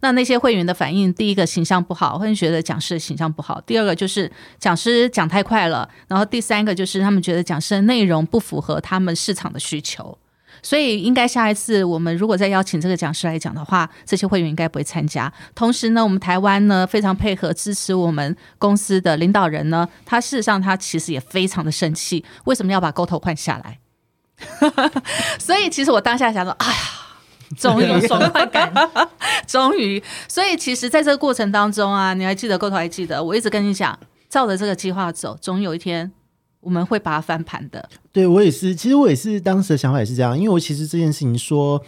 [0.06, 10.16] 那那些会员的反应，第一个形象不好，会觉得讲师的形象不好；第二个就是讲师讲太快了；然后第三个就是他们觉得讲师的内容不符合他们市场的需求。
[10.62, 15.32] 所以，应该下一次我们如果再邀请这个讲师来讲的话，这些会员应该不会参加。
[15.56, 23.80] 同时呢，我们台湾呢非常配合支持我们公司的领导人呢，他事实上他其实也非常的生气，为什么要把沟头换下来？
[25.40, 26.78] 所以，其实我当下想说，哎呀，
[27.58, 28.74] 终于爽快感，
[29.48, 30.02] 终于。
[30.28, 33.98] 所以，其实在这个过程当中啊，你还记得沟头还记得，我一直跟你讲，
[34.30, 36.12] 照着这个计划走，总有一天
[36.62, 37.88] 我们会把它翻盘的。
[38.12, 41.82] 对我也是，其实我也是当时的想法也是这样，因为我其实这件事情说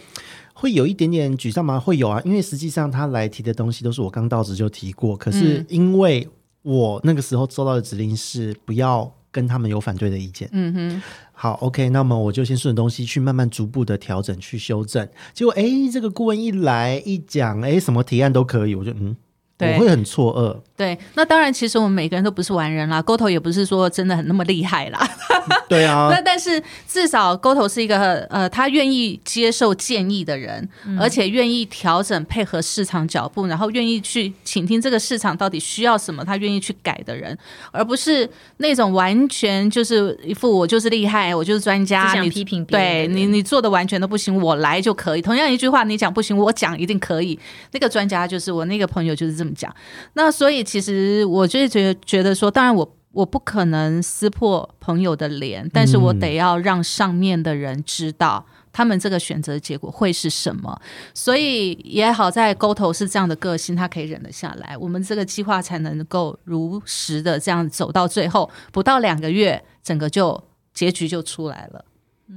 [0.54, 1.78] 会有一点点沮丧吗？
[1.80, 6.28] 会有啊，因为实际上他来提的东西都是我刚到职就提过，可是因为
[6.62, 10.48] 我那个时候收到的指令是不要跟他们有反对的意见。
[10.52, 11.02] 嗯哼，
[11.40, 15.08] 好，OK，那么我就先顺着东西去慢慢逐步的调整去修正。
[15.32, 19.16] 结果哎，这个顾问一来一讲，哎，什么提案都可以，我就嗯，
[19.58, 20.56] 我会很错愕。
[20.76, 25.08] 对，那当然，其实我们每个人都不是完人啦，沟头也不是说真的很那么厉害啦。
[25.68, 30.68] 对啊 那，但是至少沟头是一个呃，他愿意接受建议的人，
[31.00, 37.36] 而且愿意调整配合市场脚步，然后愿意去倾听这个市场到底需要什么，他愿意去改的人，
[37.72, 45.22] 而不是那种完全就是一副我就是厉害，我就是专家，只想批评对你你做的完全都不行，我来就可以。
[45.22, 47.36] 同样一句话，你讲不行，我讲一定可以。
[47.72, 49.74] 那个专家就是我那个朋友就是这么讲。
[50.14, 58.44] 那所以其实我就是觉得觉得说，当然我我不可能撕破朋友的脸，但是我得要让上面的人知道。
[58.70, 60.80] 他们这个选择结果会是什么？
[61.12, 70.40] 所以也好在沟头是这样的个性，他可以忍得下来，我们这个计划才能够如实的这样走到最后，不到两个月，整个就
[70.72, 71.84] 结局就出来了。
[72.28, 72.36] 对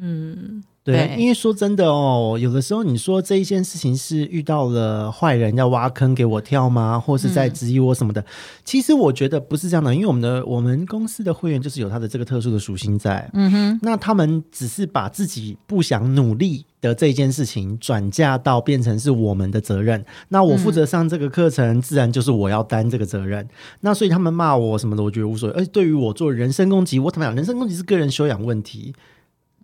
[0.83, 8.25] 对，因为说真的哦，有的时候你说这一件事情是遇到了坏人要挖坑给我跳吗，或是在质疑我什么的？
[8.65, 20.03] 其实我觉得不是这样的，因为我们的我们公司的会员就是有他的这个特殊的属性在，嗯哼，那他们只是把自己不想努力的这件事情转嫁到变成是我们的责任。
[20.29, 23.47] 那我负责上这个课程，自然就是我要担这个责任。
[23.81, 25.55] 那所以他们骂我什么的，我觉得无所谓。
[25.55, 27.35] 而且对于我做人身攻击，我怎么讲？
[27.35, 28.95] 人身攻击是个人修养问题。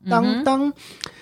[0.09, 0.71] 当当，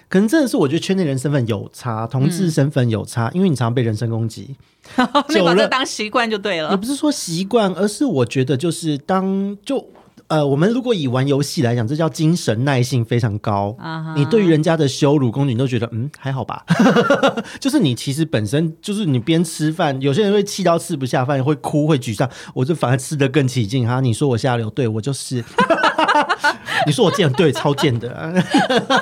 [0.08, 4.56] 可能真的是我觉得圈内人身份有差，同志身份有差，因为你常常被人身攻击。
[5.30, 6.70] 你把这当习惯就对了。
[6.70, 9.84] 也不是说习惯，而是我觉得就是当就
[10.28, 13.76] 呃，我们如果以玩游戏来讲，这叫精神耐性非常高。
[14.16, 16.64] 你对于人家的羞辱攻击，你都觉得嗯还好吧？
[17.60, 24.00] 就是你其实本身就是你边吃饭，有些人会气到吃不下饭，会哭会沮丧，我就反而吃得更起劲哈。
[24.02, 25.44] 你说我下流，对我就是。
[26.86, 28.34] 你说我贱，对，超贱的，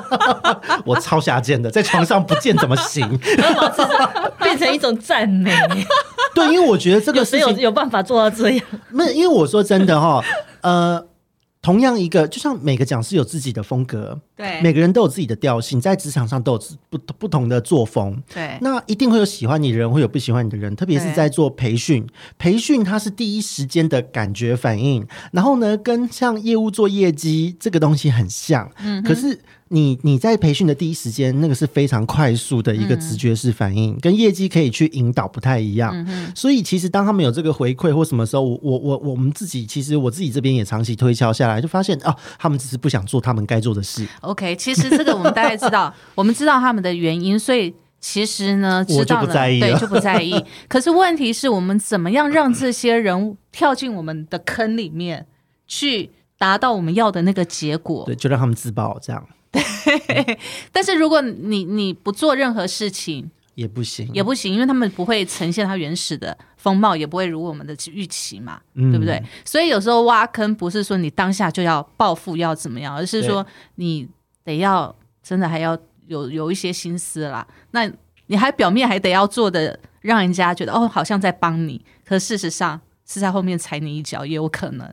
[0.85, 3.07] 我超下贱的，在床上不贱怎么行？
[4.41, 5.51] 变成一种赞美。
[6.33, 8.65] 对，因为我觉得这个事情有办法做到这样？
[8.91, 10.23] 那因为我说真的哈，
[10.61, 11.03] 呃，
[11.63, 18.21] 同样一个，就像每个讲师有自己的风格，对每个人都有自己的调性，在职场上都有自不不同的作风。
[18.31, 22.05] 对那一定会有喜欢你的人，会有不喜欢你的人，特别是在做培训，
[22.37, 29.39] 培训它是第一时间的感觉反应，然后呢，跟像业务做业绩这个东西很像，嗯，可是。
[29.73, 35.91] 你你在培训的第一时间，那个是非常快速的一个直觉式反应，跟业绩可以去引导不太一样。
[36.35, 44.07] 所以其实当他们有这个回馈或什么时候，我我我我们自己其实我自己这边也长期推敲下来，就发现哦，他们只是不想做他们该做的事。
[44.21, 50.45] OK，其实这个我们大概知道， 我们知道他们的原因，所以其实呢，我就知道了，不在意了对，就不在意。
[50.69, 55.25] 可是问题是我们怎么样让这些人跳进我们的坑里面，
[55.65, 58.03] 去达到我们要的那个结果？
[58.05, 59.25] 对，就让他们自爆，这样
[60.71, 69.21] 但是如果你你不做任何事情也不行，也不行，因为他们不会呈现它原始的风貌，也不会如我们的预期嘛，嗯对不对？
[69.45, 74.07] 所以有时候挖坑不是说你当下就要报复要怎么样，而是说你
[74.43, 77.47] 得要真的还要有有一些心思啦。
[77.71, 77.89] 那
[78.27, 84.91] 你还表面还得要做的，让人家觉得哦好像在帮你，可事实上是在后面踩你一脚，也有可能。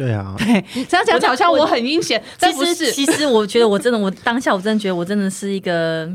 [0.00, 2.90] 对啊， 对，这样讲好像我很阴险，但不是。
[2.90, 6.10] 其实我觉得我真的，我当下我真的觉得我真的是一个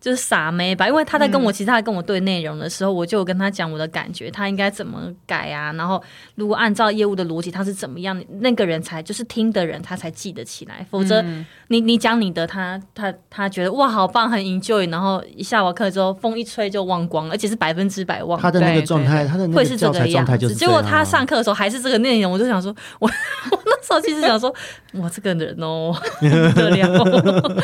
[0.00, 6.02] 就是傻妹吧，因为他在跟我，其实他在跟我对内容的时候，我就有跟他讲我的感觉，他应该怎么改啊，然后
[6.36, 11.24] 如果按照业务的逻辑，他是怎么样，那个人才就是听的人，他才记得起来，否则
[11.68, 18.40] 你你讲你的，他他他觉得哇好棒，很 enjoy，然后一下完课之后风一吹就忘光了，而且是百分之百忘。
[18.40, 23.08] 他的那个状态，他的那会是这个样子，状态就是这结果他上课的时候还是这个内容，我就想说，我
[23.50, 24.54] 我那时候其实想说，
[24.92, 27.62] 我，这个人哦， 不得了，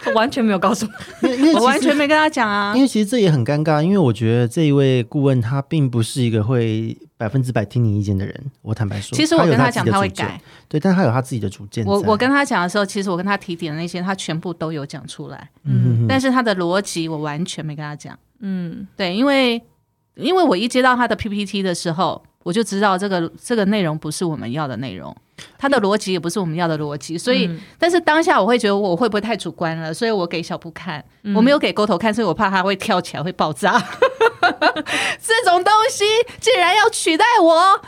[0.00, 1.28] 他 完全没有告诉我。
[1.28, 2.82] 因为我完全没跟他讲啊因。
[2.82, 8.34] 为其实这也很尴尬，因为我觉得这一位顾问他并不是一个会百分之百听你意见的人。
[8.62, 11.84] 我坦白说，其实我跟他讲他会改，，对，但他有他自己的主见。
[11.86, 18.18] 我我跟他讲的时候，其实我跟他提点的那些，他全部都有讲出来，嗯但是他的逻辑我完全没跟他讲。
[18.40, 19.62] 嗯，对，因为
[20.16, 25.16] 因为我一接到他的 PPT 的时候，我就知道这个这个内容不是我们要的内容，
[25.56, 31.04] 它的逻辑也不是我们要的逻辑，所以，嗯但是当下我会觉得我会不会太主观了，所以我给小布看，
[31.36, 33.80] 我没有给沟头看，所以我怕他会跳起来会爆炸。
[35.22, 36.04] 这种东西
[36.40, 37.80] 竟然要取代我，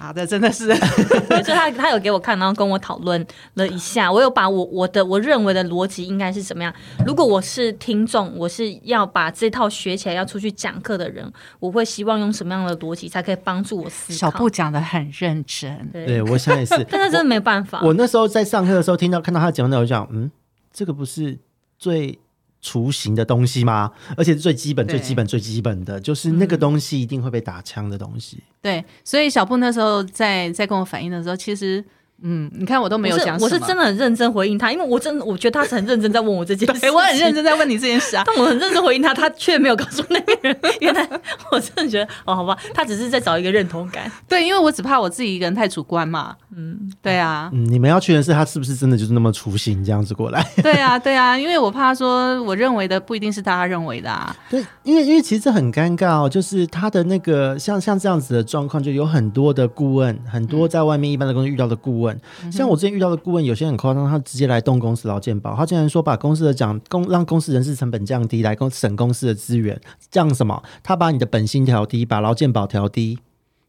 [0.00, 0.66] 啊，这真的是
[1.28, 3.24] 对，所以他他有给我看，然后跟我讨论
[3.54, 6.72] 了一下，我有把我我的我认为的逻辑应该是怎么样。
[7.04, 14.18] 如果我是听众，我是要把这套学起来要出去讲课的人，我会希望用什么样的逻辑才可以帮助我思考？
[14.18, 15.86] 小布讲的很认真。
[15.92, 16.74] 对，对，我想也是。
[16.88, 17.82] 但他真的没办法。
[17.82, 20.30] 我那时候在上课的时候，听到看到他讲的，我就讲，嗯，
[20.72, 21.38] 这个不是
[21.78, 22.18] 最
[22.60, 23.90] 雏形的东西吗？
[24.16, 28.42] 而且是最基本、最基本、最基本的，就是那个东西一定会被打枪的东西。
[28.60, 31.82] 对，所以小布那时候在在跟我反映的时候，其实，
[32.22, 37.30] 嗯，你看我都没有讲，我是真的很认真回应他，因为我真的我觉得他是 很认真在问我这件事，对，我很认。
[37.34, 38.24] 真在问你这件事啊。
[38.26, 40.56] 但我很认真回应他，他却没有告诉那个人。
[40.80, 41.08] 原来
[41.52, 44.10] 我真的觉得，哦，好吧，他只是在找一个认同感。
[44.28, 46.34] 对，因为我只怕我自己一个人太主观嘛。
[46.56, 50.44] 嗯，对啊，嗯，你们要确认是他是不是真的就是那么雏形这样子过来？
[50.62, 54.34] 对啊，对啊，因为我怕说我认为的不一定是大家认为的啊。
[54.50, 62.09] 对，因为因为其实这很尴尬哦，就是他的那个像像这样子的状况，就有很多的顾问，很多在外面一般的公司遇到的顾问，
[62.50, 69.80] 像我之前遇到的顾问，有些很夸张，他直接来动公司劳健保，他竟然说把公司的奖公让公司人事成本降低，来公省公司的资源，
[70.10, 70.62] 这样什么？
[70.82, 73.18] 他把你的本薪调低，把劳健保调低。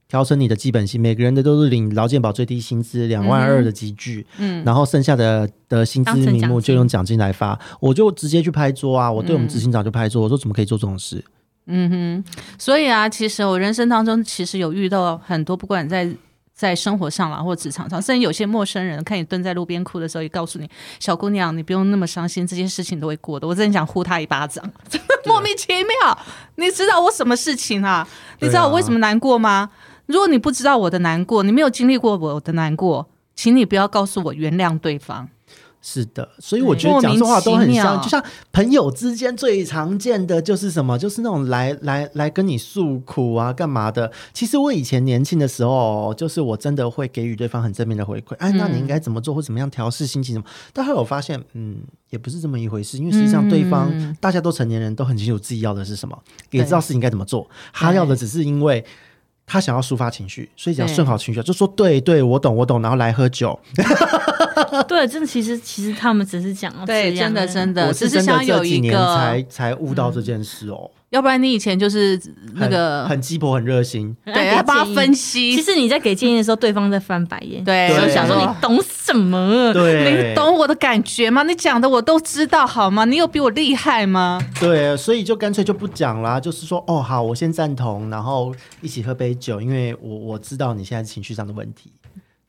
[0.08, 11.24] 调成你的基本薪，每个人的都是领劳健保最低薪资两万二的集聚，嗯，然后剩下的的薪资名目就用奖金来发，我就直接去拍桌啊，我对我们执行长就拍桌，我说怎么可以做这种事？
[11.68, 12.24] 嗯哼
[12.58, 16.06] 所以啊，其实我人生当中其实有遇到很多，不管在
[16.62, 23.47] 在生活上啦，或职场上，甚至有些陌生人看你蹲在路边哭的时候，也告诉你，小姑娘，你不用那么伤心，这件事情都会过的。
[23.47, 24.64] 我真的想呼他一巴掌，
[25.26, 26.20] 莫名其妙。
[26.57, 28.07] 你知道我什么事情啊？
[28.41, 29.72] 你知道我为什么难过吗？
[30.05, 35.28] 如果你不知道我的难过，你没有经历过我的难过，请你不要告诉我原谅对方。
[35.84, 44.12] 是的，所以我觉得讲这话都很像，就像朋友之间最常见的就是什么，就是那种来来来跟你诉苦啊，干嘛的。
[44.32, 50.46] 其实我以前年轻的时候，就是我真的会给予对方很正面的回馈，哎，那你应该怎么做，或怎么样调试心情什么。
[50.72, 51.78] 但后来我发现，嗯，
[52.12, 56.16] 也不是这么一回事，因为实际上对方、嗯大家都成年人，都很清楚自己要的是什么，
[56.52, 57.50] 也知道事情该怎么做。
[57.74, 58.86] 他要的只是因为。
[59.44, 63.60] 他想要抒发情绪，所以只要顺好情绪，就说对对，我懂我懂，然后来喝酒，
[64.88, 70.89] 对，真的，其实其实他们只是讲对，真的真的，我只是真的想有一个才，才悟到这件事哦。
[71.09, 72.17] 要不然你以前就是
[72.53, 74.15] 那个很很鸡婆，很热心。
[74.24, 75.53] 对，要帮他分析。
[75.53, 79.74] 其实你在给建议的时候，对方在翻白眼，对，对就想说你懂什么？
[79.74, 81.43] 对，你懂我的感觉吗？
[81.43, 83.03] 你讲的我都知道，好吗？
[83.03, 84.41] 你有比我厉害吗？
[84.57, 91.91] 对，所以就干脆就不讲啦，就是说，哦，好，我先赞同，然后一起喝杯酒，因为我我知道你现在情绪上的问题。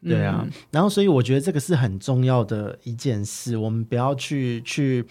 [0.04, 5.04] 对啊，然后所以我觉得这个是很重要的一件事，我们不要去去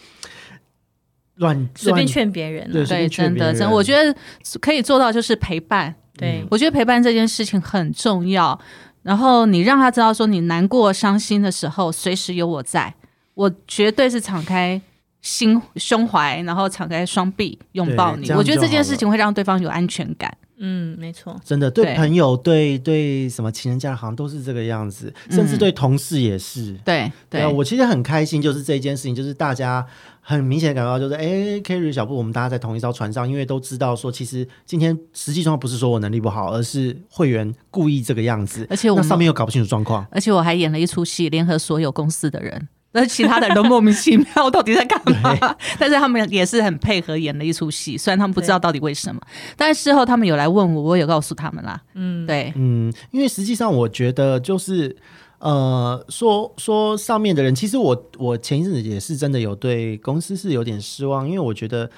[1.35, 4.13] 乱随便劝别人、对真的，真的，我觉得
[4.59, 5.95] 可以做到就是陪伴。
[6.17, 8.59] 对，我觉得陪伴这件事情很重要。
[9.01, 12.93] 然后你让他知道说，你难过、伤心的时候，随时有我在，
[13.33, 14.79] 我绝对是敞开
[15.21, 20.31] 心胸怀，然后敞开双臂拥抱你我觉得这件事情会让对方有安全感。
[20.63, 26.73] 嗯，没错，真的对对朋友、对对什么情人家好像都是这个样子，甚至对同事也是。
[26.85, 29.83] 对对啊，我其实很开心，就是这件事情，就是大家
[30.21, 31.25] 很明显的感到，就是哎
[31.61, 40.05] ，Kerry 小布，我们大家在同一艘船上，因为都知道说，其实今天实际状况不是说我能力不好，而是会员故意这个样子，而且我们上面又搞不清楚状况。
[40.11, 42.67] 而且我还演了一出戏，联合所有公司的人。
[42.93, 45.55] 那其他的人都莫名其妙，到底在干嘛？
[45.79, 49.21] 但是他们也是很配合演了一出戏，虽然他们不知道到底为什么，
[49.55, 51.81] 但是事后他们有来问我，我有告诉他们啦。
[51.93, 54.95] 嗯，对，嗯，因为实际上我觉得就是。
[55.43, 61.89] 呃，说说上面的人，其实我我前一阵子也是真的有对公司是有点失望，因为我觉得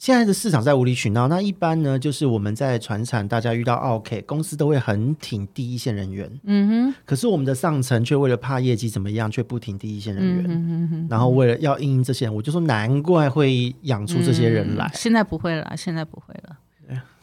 [0.00, 1.28] 现在的市场在无理取闹。
[1.28, 10.46] 那一般呢，就是我们在船产，大家遇到 OK，公司都会很挺第一线人员，嗯哼，可是我们的上层却为了怕业绩怎么样，却不挺第一线人员。
[10.48, 14.86] 嗯哼然后为了要应应这些人，我就说难怪会养出这些人来。
[14.86, 16.56] 嗯现在不会了，现在不会了。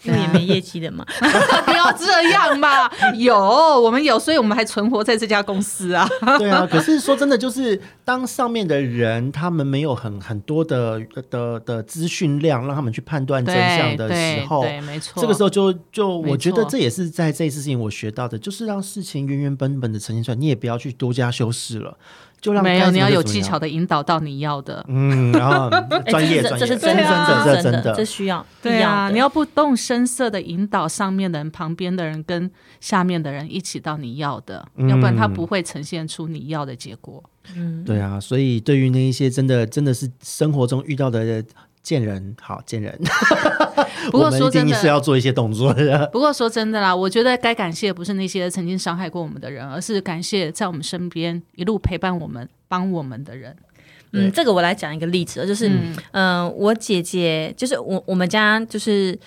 [0.03, 1.05] 因为也没业绩的嘛。
[1.65, 2.89] 不要这样嘛！
[3.15, 6.07] 有，我们有，所以我们还存活在这家公司啊。
[6.37, 15.21] 对啊，可是说真的，就是当上面的人他们没有很很多的的的资讯量，让他们去判断真相的时候，对，对没错。
[15.21, 21.97] 这个时候就就我觉得这也是在这一次事情我学到的，就是让事情原原本本的呈现出来，你也不要去多加修饰了，
[22.39, 24.83] 就让没有，你要有技巧的引导到你要的。
[24.87, 37.23] 嗯，然后哎专业这专业，是这是真的，真的，这是真的这，需要对啊，你要不动声色的引导上面的人、旁边的人跟下面的人一起到你要的，嗯要不然他不会呈现出你要的结果。
[37.55, 41.41] 嗯，对啊，所以对于那一些真的真的是生活中遇到的
[41.81, 42.99] 贱人，好贱人，
[44.11, 46.05] 不过说真的是要做一些动作的。
[46.11, 53.55] 不过说真的啦，我觉得该感谢不是那些曾经伤害过我们的人，而是感谢在我们身边一路陪伴我们、帮我们的人。
[54.11, 59.17] 嗯，这个我来讲一个例子，就是嗯、嗯呃我姐姐就是我我们家就是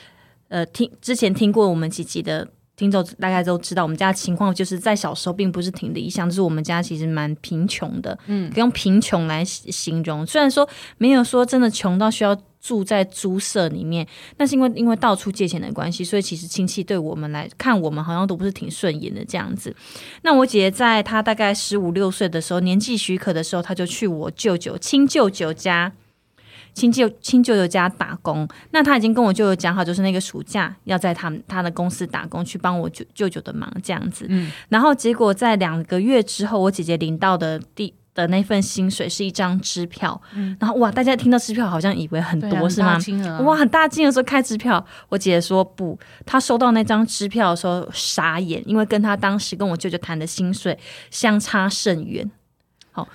[0.50, 2.46] 呃听之前听过我们几集的。
[2.76, 10.24] 听众大概都知道，我们家的情况就是在小时候并不是挺理想，就是我们家其实蛮贫穷的，嗯，可用贫穷来形容。
[10.24, 19.76] 虽然说没有说真的穷到需要住在猪舍里面，但是因为因为到处借钱的关系，所以其实亲戚对我们来看我们好像都不是挺顺眼的这样子。
[20.22, 25.92] 那我姐姐在她大概十五六岁的时候，年纪许可的时候，她就去我舅舅亲舅舅家。
[26.72, 34.26] 亲舅亲舅舅家打工，那他已经跟我舅舅讲好，就是那个暑假要在他们他的公司打工，去帮我舅舅舅的忙这样子。
[34.28, 40.20] 嗯，然后结果在两个月之后，我姐姐领到的第的那份薪水是一张支票，
[40.58, 42.98] 然后哇，大家听到支票好像以为很多是吗？
[43.42, 50.76] 哇，很大金额说开支票，我姐姐说不，她收到那张支票的时候傻眼，因为跟她当时跟我舅舅谈的薪水
[51.10, 52.28] 相差甚远。
[52.92, 53.06] 好，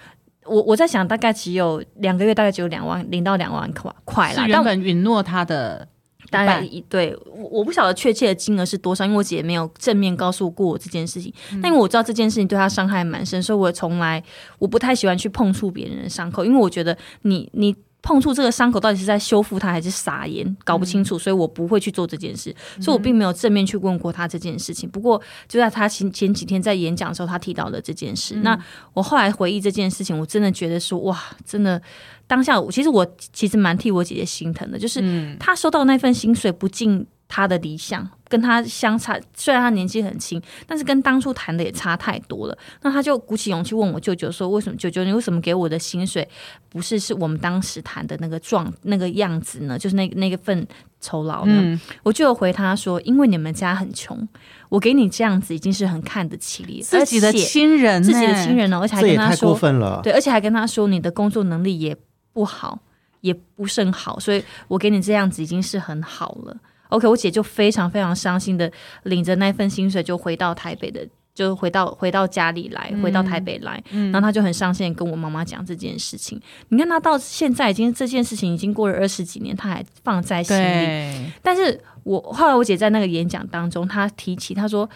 [0.45, 4.47] 我我在想，大概只有两个月，大概只有两万，零到两万块块啦。
[4.47, 5.87] 原本允诺他的
[6.29, 11.33] 大概一一对我我不晓得确切的金额是多少，因为我姐没有正面告诉过我这件事情。
[11.51, 14.23] 嗯但因为我知道这件事情对她伤害蛮深，所以我从来
[14.59, 17.75] 我不太喜欢去碰触别人的伤口，因为我觉得你你。
[18.05, 24.87] 碰触这个伤口到底是在修复它还是撒盐，搞不清楚，所以我不会去做这件事，所以我并没有正面去问过他这件事情。
[24.87, 28.35] 不过就在他前前几天在演讲的时候，他提到了这件事。
[28.43, 28.55] 那
[28.93, 31.81] 我后来回忆这件事情，我真的觉得说，哇，真的
[32.27, 33.03] 当下我其实我
[33.33, 42.57] 其实蛮替我姐姐心疼的，就是她收到那份薪水不尽她的理想，跟他相差，虽然他年纪很轻，但是跟当初谈的也差太多了。
[42.81, 46.27] 那他就鼓起勇气问我舅舅说：“为什么舅舅你为什么给我的薪水
[46.69, 49.77] 不是是我们当时谈的那个状那个样子呢？
[49.77, 50.65] 就是那那个份
[51.01, 54.27] 酬劳呢？”嗯我舅回他说：“因为你们家很穷，
[54.69, 59.99] 我给你这样子已经是很看得起你，自己的亲人呢，自己的亲人呢，而且还跟他说过分了。
[60.03, 61.97] 对，而且还跟他说你的工作能力也
[62.31, 62.79] 不好，
[63.21, 66.55] 也不甚好，所以我给你这样子已经是很好了。
[66.89, 68.71] OK，我姐就非常非常伤心的
[69.03, 71.07] 领着那份薪水就回到台北的。
[71.33, 76.39] 就回到回到家里来，回到台北来，然后她就很伤心地跟我妈妈讲这件事情。
[76.69, 81.29] 你看她到现在已经这件事情已经过了二十几年，她还放在心里。
[81.43, 84.89] 但是我后来我姐在那个演讲当中，她提起她说，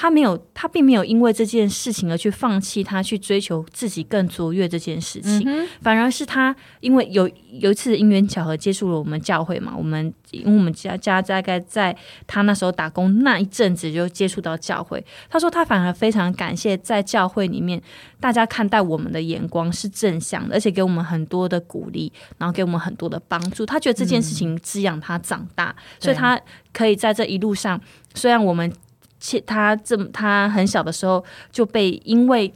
[0.00, 5.44] 她没有，他并没有因为这件事情而去放弃他去追求自己更卓越这件事情，
[5.82, 11.96] 反而是他因为有有一次因缘巧合接触了我们教会嘛，我们因为我们家家大概在
[12.28, 17.82] 他那时候打工那一阵子就接触到教会，他说他反而非常感谢在教会里面
[18.20, 23.66] 大家看待我们的眼光是正向的，而且给我们很多的鼓励，然后给我们很多的帮助。
[23.66, 26.40] 他觉得这件事情滋养他长大，所以他
[26.72, 27.80] 可以在这一路上，
[28.14, 28.72] 虽然我们
[29.18, 32.52] 切她这么他很小的时候就被因为。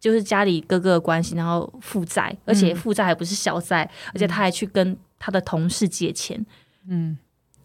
[0.00, 6.44] 就是家里哥哥的关系，然后负债，而且负债还不是小债，而且他还去跟他的同事借钱。
[6.86, 7.16] 嗯，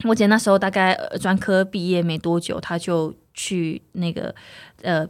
[0.06, 4.34] 我姐那时候大概呃专科毕业没多久，他就去那个
[4.84, 5.06] 呃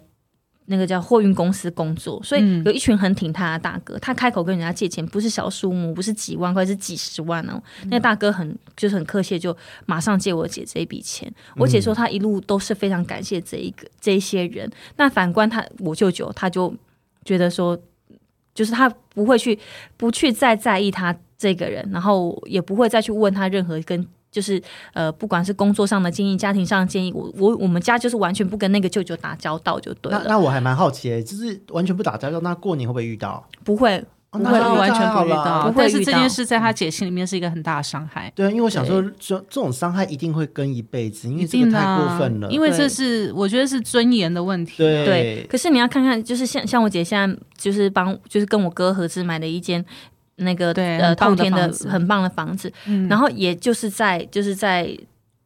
[0.72, 7.62] 那个叫货运公司工作，所以嗯有一群很挺他的大哥，他开口跟人家借钱不是小数目，不是几万块，是几十万哦。
[7.86, 9.56] 那个大哥很就是很客气，就
[9.88, 11.32] 马上借我姐这一笔钱。
[11.56, 14.70] 我姐说她一路都是非常感谢这一个这一些人。
[14.98, 16.72] 那反观他我舅舅，他就
[17.26, 17.76] 觉得说，
[18.54, 19.58] 就是他不会去
[19.98, 24.62] 不去再在意他这个人，然后也不会再去问他任何跟就是
[24.94, 33.46] 呃，不管是工作上的建议、家庭上的建议，我我我们家就是完全不跟那个舅舅打交道，就对了，那那我还蛮好奇的，就是完全不打交道，那过年会不会遇到？
[33.64, 34.04] 不会。
[34.32, 38.32] 那完全太好了不遇到，不会但是这件事在他姐心里面是一个很大的伤害。
[38.36, 42.48] 对，因为我想说，这这种伤害一定会跟一辈子，因为这个太过分了。
[42.52, 44.76] 因为这是我觉得是尊严的问题。
[44.78, 49.84] 对对，可是你要看看，就是像像我姐现在就是帮，就是跟我哥合资买的一间
[50.40, 54.84] 那个呃透天的很棒的房子，嗯然后也就是在就是在。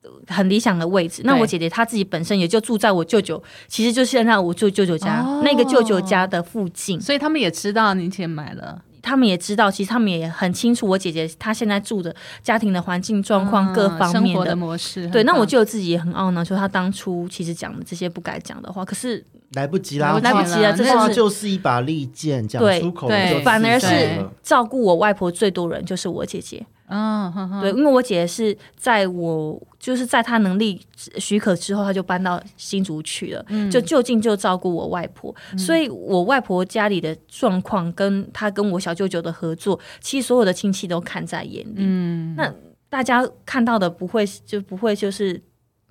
[0.03, 1.21] 呃很理想的位置。
[1.23, 6.99] 那我姐姐她自己本身也就住在我舅舅，其实就现在我舅舅舅家、哦那个舅舅家的附近。
[6.99, 15.07] 所以他们也知道你姐买了他们也知道，其实他们也很清楚我姐姐她现在住的家庭的环境状况嗯各方面的模式。
[15.07, 19.23] 对，那我舅舅自己也很懊恼，说他当初其实讲的这些不该讲的话，可是
[19.53, 26.65] 来不及啦，来不及了这话是就是一把利剑，讲对出口对就反而是照顾我外婆最多人就是我姐姐。
[26.89, 27.31] 嗯
[27.61, 30.79] 对，因为我姐姐是在我就是在她能力
[31.17, 35.33] 许可之后，她就搬到新竹去了，嗯就就近就照顾我外婆。
[35.57, 41.75] 所以我外婆家里的状况跟她跟我小舅舅的合作，其实所有的亲戚都看在眼里。
[41.77, 42.53] 嗯，那
[42.89, 45.41] 大家看到的不会就不会就是。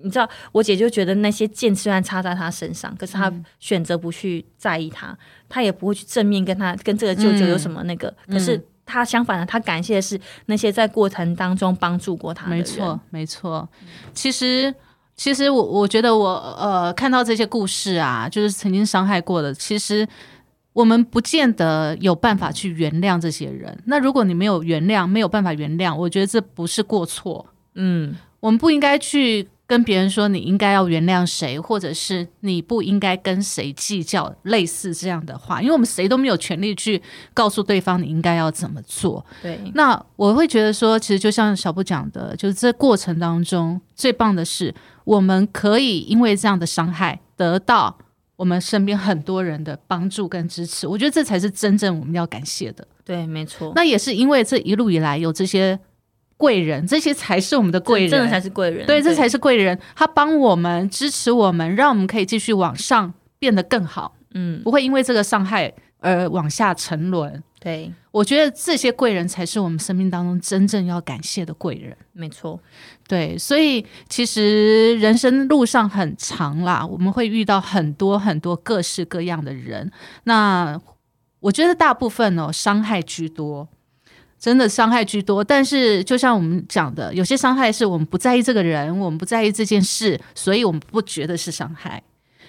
[0.02, 5.16] 你知道，我姐就觉得那些剑虽然插在她身上，可是她嗯选择不去在意她，
[5.48, 8.08] 她也不会去正面跟她跟这个舅舅有什么那个。
[8.26, 12.58] 嗯可是她相反的，她感谢的是那些在过程当中帮助过她的人。
[12.58, 13.68] 没错，没错。
[14.12, 14.74] 其实，
[15.16, 20.06] 其实我我觉得我呃看到这些故事啊，就是曾经伤害过的，其实
[20.72, 23.78] 我们不见得有办法去原谅这些人。
[23.86, 27.46] 那如果你没有原谅，没有办法原谅，我觉得这不是过错。
[27.74, 37.00] 嗯，我们不应该去跟别人说你应该要原谅谁，或者是你不应该跟谁计较，类似这样的话，因为我们谁都没有权利去
[37.32, 39.24] 告诉对方你应该要怎么做。
[39.40, 47.96] 对，那我会觉得说，其实就像小布讲的，就是这过程当中最棒的是，我们可以因为这样的伤害得到
[48.36, 50.86] 我们身边很多人的帮助跟支持。
[50.86, 52.86] 我觉得这才是真正我们要感谢的。
[53.02, 53.72] 对，没错。
[53.74, 55.80] 那也是因为这一路以来有这些
[56.42, 58.84] 贵人，这些才是我们的贵人，真的才是贵人。
[58.84, 67.40] 对，这才是贵人，他帮我们支持我们，让我们可以继续往上变得更好，嗯，不会因为这个伤害而往下沉沦。
[67.60, 71.96] 对，我觉得这些贵人才是我们生命当中真正要感谢的贵人。
[72.12, 72.58] 没错。
[73.06, 79.88] 对，所以其实人生路上很长啦，我们会遇到很多很多各式各样的人。
[80.24, 80.76] 那
[81.38, 83.68] 我觉得大部分哦，伤害居多，
[84.42, 85.44] 真的伤害居多。
[85.44, 92.02] 但是就像我们讲的，有些伤害是我们不在意这个人，我们不在意这件事，所以我们不觉得是伤害。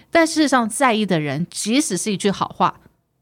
[0.10, 2.80] 但事实上，在意的人，即使是一句好话，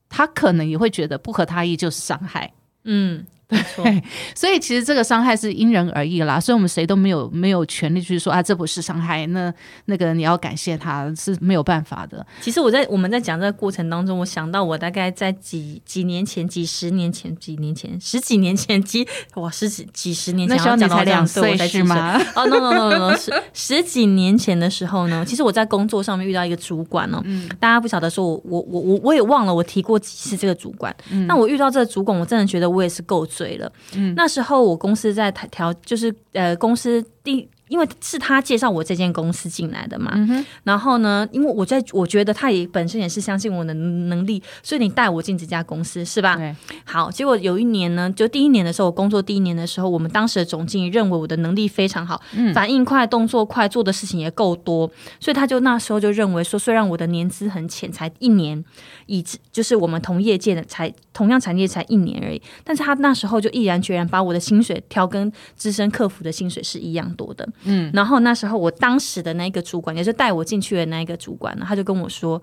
[0.08, 2.54] 他可能也会觉得不合他意就是伤害。
[2.86, 3.86] 嗯，没错。
[4.34, 9.54] 所以其实这个伤害是因人而异啦，所以我们谁都没有没有权利去说啊，这不是伤害，那
[9.86, 12.26] 那个你要感谢他是没有办法的。
[12.42, 22.20] 其实我在我们在讲这个过程当中，我想到我大概在几几年前、几十年前、几年前、十几年前、几哇十几几十年前，那时候你才两岁是吗？
[22.36, 30.96] 哦、 no no no no no，十十几年前的时候呢，其实我在工作上面遇到一个主管哦，嗯大家不晓得说我我我我我也忘了我提过几次这个主管。
[31.10, 33.72] 嗯那我遇到这个主管，我真的觉得我也是够醉了。
[33.96, 37.50] 嗯那时候我公司在调，就是呃公司第。
[37.72, 46.36] 因为是他介绍我这间公司进来的嘛，嗯，然后呢，因为我在我觉得他也本身也是相信我的能力，所以你带我进这家公司是吧？
[46.36, 46.54] 对，
[46.84, 52.54] 好，结果有一年呢，就第一年的时候，我工作第一年的时候，我们当时的总经理认为我的能力非常好，嗯。
[52.54, 54.86] 反应快、动作快，做的事情也够多，
[55.22, 58.62] 所以他就那时候就认为说，虽然我的年资很浅，才一年，
[59.06, 72.42] 以至就是我们同业界的才同样产业才一年而已，但是他那时候就毅然决然把我的薪水调跟资深客服的薪水是一样多的，嗯，然后那时候我当时的那个主管，也是带我进去的那个主管呢，他就跟我说，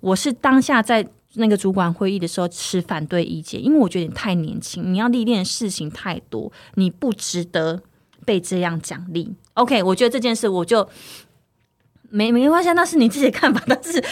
[0.00, 7.82] 我是当下在那个主管会议的时候持反对意见，因为我觉得你太年轻，你要历练的事情太多，你不值得
[8.24, 9.34] 被这样奖励。
[9.54, 10.88] OK，我觉得这件事我就。
[12.12, 14.02] 没没关系，那是你自己的看法， 但是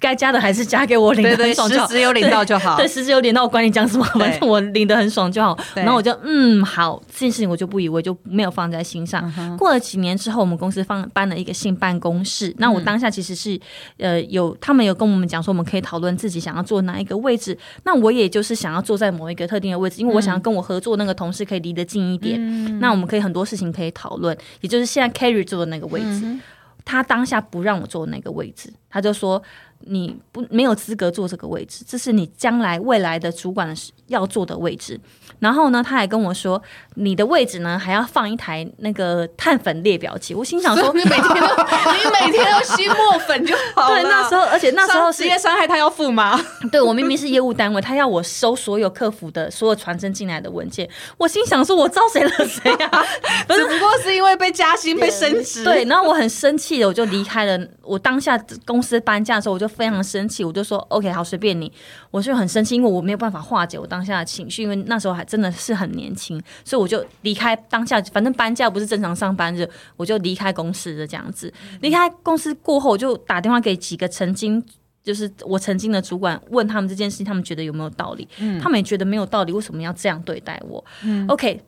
[0.00, 1.86] 该加的还是加给我领的对对，很爽就好。
[1.86, 2.76] 实质有领到就好。
[2.76, 5.56] 对，实质有领到我管你讲什么，反正我领的很爽就好。
[5.74, 9.30] 然后我就嗯好，这件事情我就不以为就没有放在心上。
[9.38, 12.54] 嗯过了几年之后，我们公司放搬了一个新办公室。
[12.58, 13.60] 那嗯我当下其实是
[13.98, 17.56] 呃有他们有跟我们讲说，我们可以讨论自己想要坐哪一个位置。
[17.84, 22.36] 那我也就是想要坐在某一个特定的位置，因为我想要跟我合作那个同事可以离得近一点。
[22.40, 26.22] 嗯那我们可以很多事情可以讨论，也就是现在 Carry 坐的那个位置。
[26.24, 26.40] 嗯
[26.84, 29.42] 他当下不让我坐那个位置，他就说
[29.86, 33.74] 你不没有资格坐这个位置，这是你将来未来的主管
[34.08, 35.00] 要坐的位置。
[35.38, 36.62] 然后呢，他还跟我说，
[36.96, 40.34] 你的位置呢还要放一台那个碳粉列表器。
[40.34, 44.02] 我心想说，你每天都你每天都吸墨粉就好了。
[44.02, 46.38] 对，那时候而且那时候是伤职业伤害他要付吗？
[46.70, 50.88] 对我明明是业务单位，他要我收所有客服的所有传真进来的文件。
[51.16, 53.04] 我心想说，我招谁惹谁啊？
[53.48, 57.66] 不是只不过是因为被加薪被升职，对，然后我很生气的，我就离开了。
[57.82, 61.72] 我当下公司搬家的时候，我就非常生气，我就说 OK，好，随便你。
[62.10, 68.00] 我就很生气，因为我没有办法化解我当下的情绪，因为那时候还真的是很年轻，所以我就离开当下。
[68.12, 71.52] 反正搬家不是正常上班日，我就离开公司的这样子。
[71.80, 74.62] 离开公司过后，我就打电话给几个曾经。
[75.02, 78.28] 就是我曾经的主管问他们这件事情，他们觉得有没有道理？
[78.62, 80.84] 他们也觉得没有道理，为什么要这样对待我、
[81.26, 81.58] o k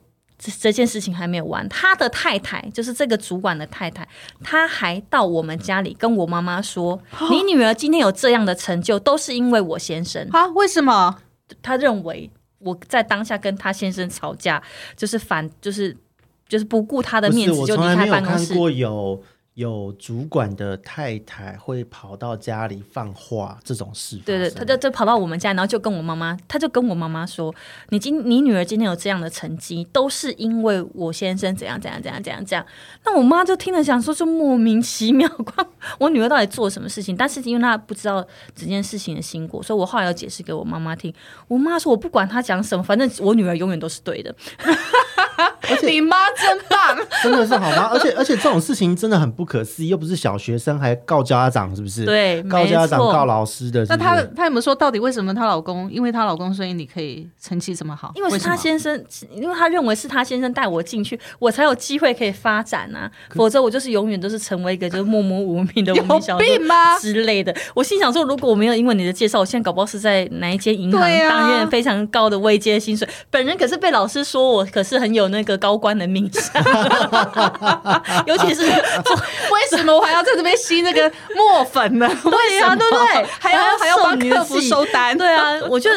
[0.42, 4.06] 这这件事情还没有完，他的太太就是这个主管的太太，
[4.42, 10.26] 他还到我们家里跟我妈妈说：“你女儿今天有这样的成就，都是因为我先生。
[10.32, 10.48] 啊？
[10.48, 11.16] 为什么？”
[11.62, 12.28] 他认为
[12.58, 14.60] 我在当下跟他先生吵架，
[14.96, 15.96] 就是反，就是
[16.48, 18.48] 就是不顾他的，面子就离我从来没有开办公室。
[18.48, 19.22] 看过有
[19.54, 24.16] 有主管的太太会跑到家里放话这种事。
[24.24, 27.54] 对对，他就就跑到我们家，然后就跟我妈妈，他就跟我妈妈说
[27.90, 32.64] ：“你今你女儿今天有这样的成绩，都是因为我先生怎样怎样怎样怎样怎样。”
[33.04, 35.66] 那我妈就听了想说，就莫名其妙，关
[35.98, 37.14] 我女儿到底做什么事情？
[37.14, 41.12] 但是因为她不知道这件事情的经过，所以我后来要解释给我妈妈听。
[41.48, 44.34] 我妈说：“我不管她讲什么，反正我女儿永远都是对的。
[45.82, 46.96] 你妈真棒！
[47.22, 47.90] 真的是好吗？
[47.92, 52.04] 而且 而且这种事情真的很不 可思议，又不是小学生，还告家长，是不是？
[52.04, 55.90] 对告家长告老师的是那她她有没有说到底为什么她老公？
[55.92, 58.12] 因为她老公，所以你可以成绩这么好？
[58.14, 66.98] 因为是什么他先生，因为她认为是她先生带我进去，我才有机会可以发展啊，否则我就是永远都是成为一个就是默默无名的无名小吗？
[66.98, 67.54] 之类的。
[67.74, 73.08] 我心想说，如果我没有因为你的介绍，我现在搞不好是在哪一间银行担任非常高的位阶薪水。
[73.30, 76.62] 本人可是被老师说我可是很有那个高官的命相，
[78.26, 78.66] 尤其是
[79.04, 79.16] 做
[79.52, 82.06] 为什么我还要在这边吸那个墨粉呢？
[82.24, 82.76] 为什么？
[82.76, 85.16] 对不对还要还要帮客服收单？
[85.16, 85.90] 对啊， 我就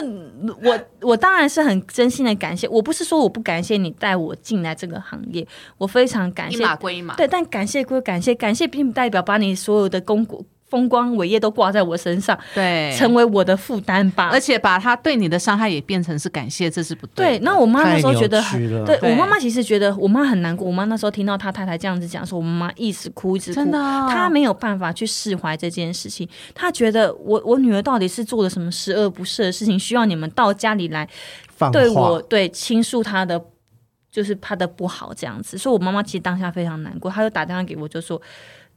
[0.63, 5.45] 我我当然是很真心的感谢，我不是说我不感谢你带我进来这个行业，
[5.77, 6.63] 我非常感一谢。
[6.63, 7.15] 码归一码。
[7.15, 10.43] 对，但感谢归感谢，感谢并不代表把你所有的功过
[10.75, 14.27] 风光伟业都挂在我身上，对，成为我的负担吧。
[14.29, 20.67] 而且把他对你的伤害也变成是感谢，这是不对，对那我妈那时候觉得很，对对我妈妈其实觉得我妈很难过。
[20.67, 26.27] 我妈那时候听到她太太这样子讲，说我妈妈一直哭，一直哭，真的啊她没有办法去释怀这件事情。
[26.53, 31.07] 她觉得我我女儿到底是做了什么十恶不赦的事情，需要你们到家里来
[31.71, 33.41] 对我对倾诉她的。
[34.11, 38.21] 就是她的不好这样子，所以我妈妈其实当下非常难过，她就打电话给我，就说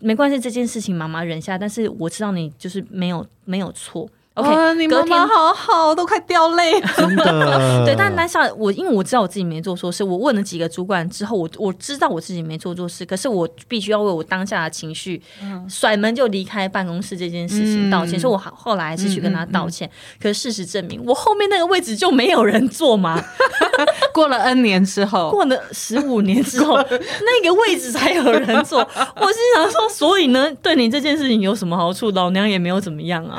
[0.01, 4.09] 没关系，这件事情妈妈忍下，但是我知道你就是没有没有错。
[4.75, 6.89] 你隔天妈妈好好，都快掉泪 了。
[6.97, 15.21] 真的对，但当下我因为我知道我自己没做错事，我问了几个主管之后，我我知道我自己没做错事，可是我必须要为我当下的情绪、
[15.69, 19.89] 甩门就离开办公室这件事情道歉，嗯所以我后后来还是去跟他道歉。
[20.21, 23.23] 可是事实证明，我后面那个位置就没有人坐嘛，
[24.13, 28.79] 过了 N 年之后，过了十五年之后，那个位置才有人坐。
[28.81, 32.11] 我心想说，所以呢，对你这件事情有什么好处？
[32.13, 33.39] 老娘也没有怎么样啊。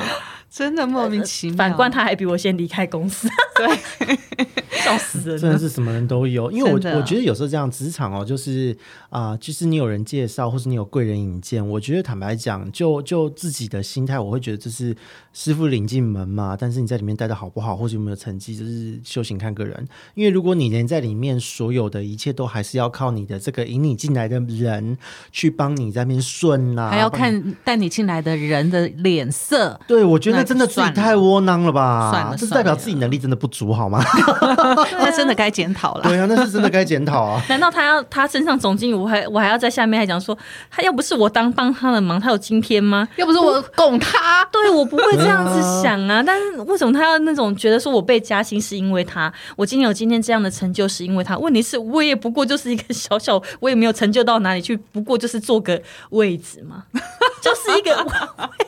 [0.49, 1.57] 真的莫名其妙。
[1.57, 4.47] 反观他还比我先离开公司， 对，
[4.81, 5.59] 笑死人真的。
[5.59, 8.75] 是什么人都有，因为我我觉得有时候这样职场哦，就是
[9.09, 14.95] 啊、就是你有人介绍，或是你有贵人引荐，我觉得坦白讲，就就自己的心态，我会觉得这是
[15.33, 16.57] 师傅领进门嘛。
[16.59, 19.87] 但是你在里面待的好不好，或者有没有成绩，就是修行看个人。
[20.15, 24.97] 因为如果你连在里面所有的一切都还是要靠你的这个引你进来的人
[25.31, 27.09] 去帮你在那边顺啦、还要。
[27.09, 29.77] 看带你进来的人的脸色。
[29.87, 32.11] 对，我觉得那真的自己太窝囊了吧？
[32.11, 34.03] 算了这代表自己能力真的不足，好吗？
[34.97, 36.03] 那真的该检讨了。
[36.03, 37.41] 对啊，那是真的该检讨啊。
[37.49, 40.37] 难道他要他身上总经理，我还我还要在下面还讲说，
[40.71, 43.07] 他要不是我当帮他的忙，他有今天吗？
[43.17, 51.37] 要不是我拱他，对我不会这样子想啊， 但是为什么他要那种觉得说我被加薪是因为他，我今天有今天这样的成就是因为他？
[51.37, 55.81] 问题是我也不过就是一个小小，我也没有成就到哪里去，不过就是坐个
[56.11, 56.83] 位置嘛，
[57.41, 57.95] 就是一个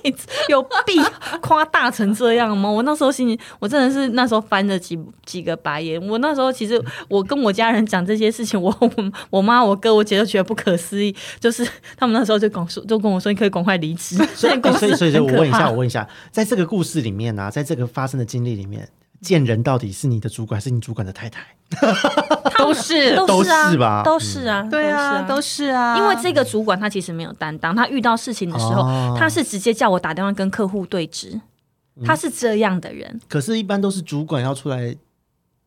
[0.03, 1.01] 位置，有必
[1.41, 2.69] 夸大成这样吗？
[2.69, 6.01] 我那时候心里，我真的是那时候翻了几几个白眼。
[6.07, 8.91] 我那时候其实我跟我家人讲这些事情， 我我
[9.29, 14.15] 我妈、我哥、我姐都觉得不可思议，就是他们那时候就跟我说，就跟我说，你可以赶快离职。
[14.35, 18.87] 所以，所以，所以，所以我问一下，我问一下，在这个故事里面呢、啊，在这个发生的经历里面，
[19.21, 21.41] 见人到底是你的主管还是你主管的太太？
[22.57, 31.41] 都是都都是啊，是吧都是啊，对啊，都都是啊，因为这个主管他其实没有担当，他遇到事情的时候，哦他是直接叫我打电话跟客户对峙，嗯
[32.05, 33.19] 他是这样的人。
[33.27, 34.95] 可是，一般都是主管要出来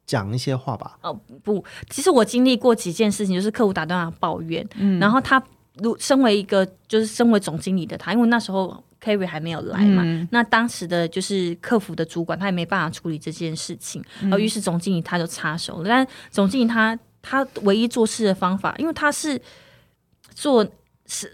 [0.07, 0.99] 讲一些话吧？
[1.03, 4.99] 哦，不，其实我经历过几件事情，就是客户打电话抱怨，嗯。
[4.99, 5.43] 然后他
[5.79, 10.29] 如身为一个就是身为总经理的他，因为那时候 Kerry 还没有来嘛，嗯。
[10.31, 14.29] 那当时的就是客服的主管他也没办法处理这件事情，嗯。
[14.29, 19.41] 然后于是总经理他就插手了，但总经理他他唯一做事的方法，因为他是
[20.35, 20.71] 做是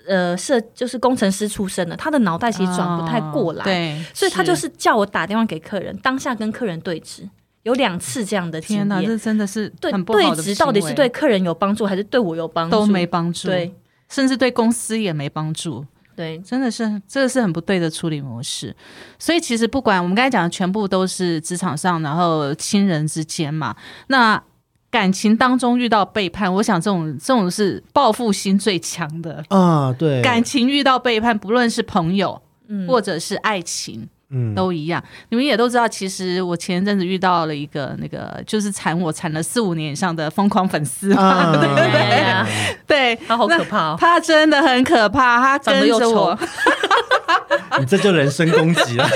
[0.07, 7.29] 呃设就是工程师出身的，他的脑袋其实转不太过来，哦对，所以他就是叫我打电话给客人，当下跟客人对峙，
[7.63, 12.77] 有两次这样的经天哪，这真的是对对好的峙到底是对客人有帮助，还是对我有帮助？
[12.77, 13.75] 都没帮助，对，
[14.09, 15.85] 甚至对公司也没帮助。
[16.17, 18.77] 对，真的是，这个是很不对的处理模式。
[19.19, 23.75] 所以其实不管我们刚才讲的，全部都是职场上，然后亲人之间嘛。
[24.09, 24.43] 那
[24.91, 29.45] 感情当中遇到背叛，我想这种这种是报复心最强的。
[29.49, 35.03] 啊，对，感情遇到背叛，不论是朋友嗯，或者是爱情，嗯，都一样。
[35.29, 41.13] 你们也都知道，其实我前一阵子遇到了一个那个，就是缠我缠了四五年以上的疯狂粉丝。
[41.15, 42.47] 啊， 对对呀，
[42.87, 46.47] 对，他好可怕哦，他真的很可怕，他长得又跟着我丑。
[47.79, 49.09] 你这就人身攻击了。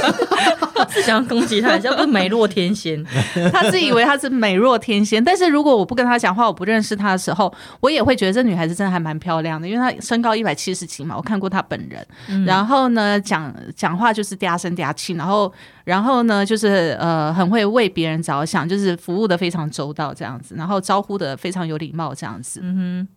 [0.91, 3.03] 是想要攻击他，要不是美若天仙。
[3.53, 12.07] 他自以为他是美若天仙，但是如果我不跟他讲话，我不认识他的时候，我也会觉得这女孩子真的还蛮漂亮的，因为她身高一百七十几嘛，我看过她本人。
[12.29, 15.53] 嗯然后呢，讲讲话就是嗲声嗲气，然后
[15.85, 22.61] 然后呢，就是呃很会为别人着想，就是服务的非常周到这样子，然后招呼的非常有礼貌这样子。
[22.63, 23.09] 嗯哼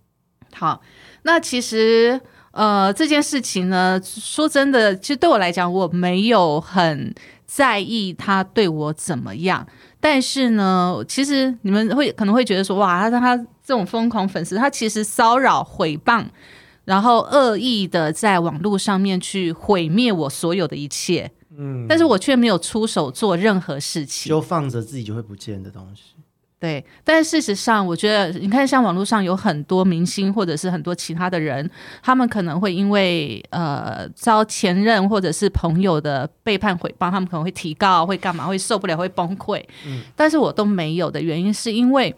[0.56, 0.82] 好，
[1.24, 2.20] 那其实
[2.58, 7.14] 呃这件事情呢，说真的，其实对我来讲，我没有很
[7.46, 9.66] 在意他对我怎么样。
[10.00, 16.26] 但是呢，其实你们会可能会觉得说，哇，他他这种疯狂粉丝，他其实骚扰、诽谤，
[16.86, 24.30] 然后恶意的在网络上面去毁灭我所有的一切，嗯，但是我却没有出手做任何事情。
[24.30, 26.16] 就放着自己就会不见的东西。
[26.60, 31.70] 对，但是事实上，我觉得你看，像网络上有很多明星，或者是很多其他的人，
[32.02, 39.64] 他们可能会因为呃遭前任或者是朋友的背叛毁谤，他们可能会提告，会干嘛，会受不了，会崩溃。
[39.86, 42.16] 嗯但是我都没有的原因，是因为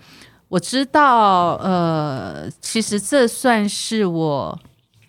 [0.47, 4.57] 我知道，呃，其实这算是我，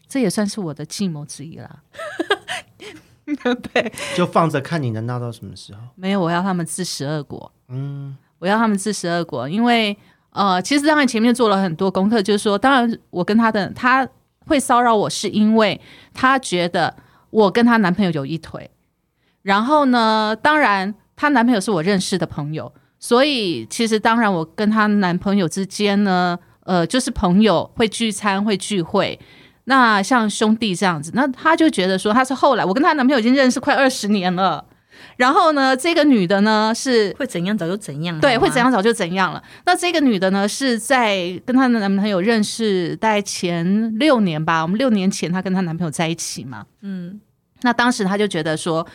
[0.08, 1.70] 这也算是我的计谋之一啦。
[3.72, 5.80] 对，就放着看你能闹到什么时候。
[5.94, 7.52] 没有，我要他们自食恶果。
[7.68, 9.96] 嗯，我要他们自食恶果，因为
[10.32, 14.08] 呃，其实当然前面做了很多功课，就是说，当然我跟他的他
[14.46, 15.80] 会骚扰我，是因为
[16.12, 16.96] 他觉得
[17.30, 18.70] 我跟她男朋友有一腿，
[19.42, 29.18] 然后呢，当然她男朋友是我认识的朋友，所以其实当然我跟她男朋友之间呢，呃，就是朋友会聚餐会聚会。
[29.64, 34.64] 那像兄弟这样子，那他就觉得说他是后来我跟她男朋友已经认识快二十年了，
[35.16, 38.60] 然后呢，这个女的呢是会怎样早就怎样，对，会怎？
[38.60, 39.42] 样早就怎样了。
[39.64, 46.66] 那这个女的呢，是在跟她的男朋友认识大概前六年吧，我们六年前她跟她男朋友在一起嘛。
[46.82, 47.18] 嗯，
[47.62, 48.86] 那当时她就觉得说，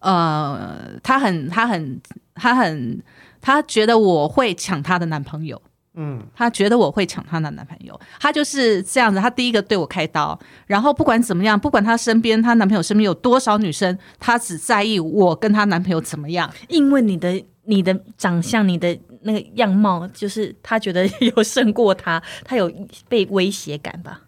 [0.00, 2.00] 呃，她很，她很，
[2.34, 3.02] 她很，
[3.40, 5.60] 她觉得我会抢她的男朋友。
[5.94, 9.20] 嗯，她觉得我会抢她的男朋友，她就是这样子。
[9.20, 16.50] 她第一个对我开刀，然后不管怎么样，不管她身边她男朋友身边有多少女生，她只在意我跟她男朋友怎么样。
[16.68, 22.70] 因为你的你的长相，你的那个样貌，就是她觉得有胜过他，他有
[23.08, 24.20] 被威胁感吧？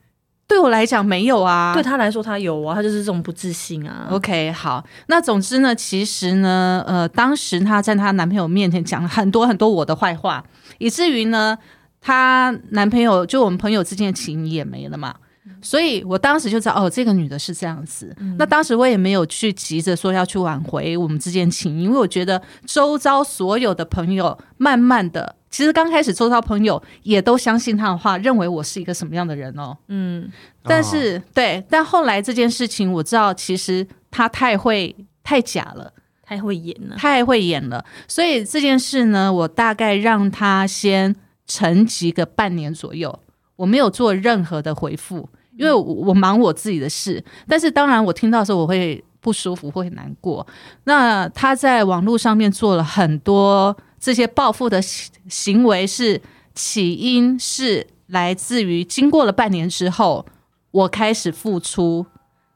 [0.49, 4.07] 对我来讲没有啊，对他来说，他有啊，他就是这种不自信啊。
[4.13, 10.45] OK，好，那总之呢，其实呢，呃，当时她在她男朋友面前讲了很多很多我的坏话，
[10.79, 11.57] 以至于呢，
[12.01, 15.15] 她男朋友就我们朋友之间的情谊也没了嘛。
[15.63, 18.15] 所以我当时就知道，哦，这个女的是这样子。
[18.37, 29.77] 那当时我也没有去急着说要去挽回我们之间情谊，因为我觉得周遭所有的朋友，慢慢的，其实刚开始周遭朋友也都相信他的话，认为我是一个什么样的人哦。
[29.89, 30.29] 嗯，
[30.65, 35.93] 但是、对，但后来这件事情我知道，其实他太会太假了，
[36.27, 36.97] 太会演了。
[36.97, 37.85] 太会演了。
[38.09, 41.15] 所以这件事呢，我大概让他先
[41.47, 43.17] 沉寂个半年左右，
[43.55, 47.25] 我没有做任何的回复，因为我我忙我自己的事。
[47.47, 50.45] 但是当然，我听到的时候我会不舒服，会难过。
[50.85, 56.21] 那他在网络上面做了很多这些报复的行行为，是
[56.55, 60.27] 起因是来自于经过了半年之后，
[60.73, 62.05] 我开始付出，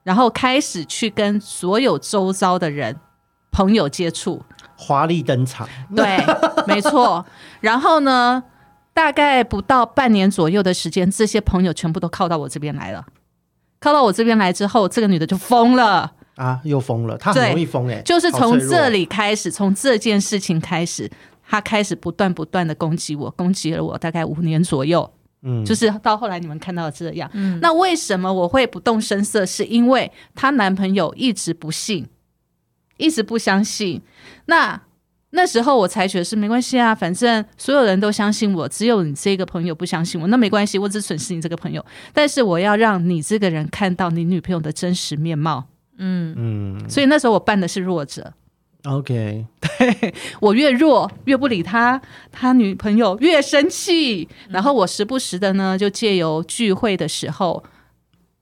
[0.03, 2.97] 然后开始去跟所有周遭的人。
[3.51, 4.43] 朋友接触，
[4.77, 5.69] 华丽登场。
[5.95, 6.19] 对，
[6.67, 7.25] 没错。
[7.61, 8.43] 然后呢，
[8.95, 13.05] 大概不到半年左右的时间，这些朋友全部都靠到我这边来了。
[13.79, 21.11] 靠到我这边来之后，这个女的就疯了，啊，又疯了，他很容易疯哎、就是从这里开始，从这件事情开始，
[21.49, 25.11] 她开始不断不断的攻击我，攻击了我大概五年左右。
[25.43, 27.29] 嗯，就是到后来你们看到的这样。
[27.33, 29.47] 嗯那为什么我会不动声色？
[29.47, 32.07] 是因为她男朋友一直不信，
[33.01, 34.01] 一直不相信。
[34.47, 34.81] 那
[35.31, 45.67] 那时候我采取的是没关系啊，反正所有人都相信我，只有你这个朋友不相信我，那没关系，我只损失你这个朋友，但是我要让你这个人看到你女朋友的真实面貌。
[45.99, 46.91] 嗯，嗯。
[46.91, 48.33] 所以那时候我扮的是弱者
[48.85, 52.01] ，，OK，对 我越弱越不理他，
[52.33, 57.63] 他女朋友越生气，然后我时不时的呢就借由聚会的时候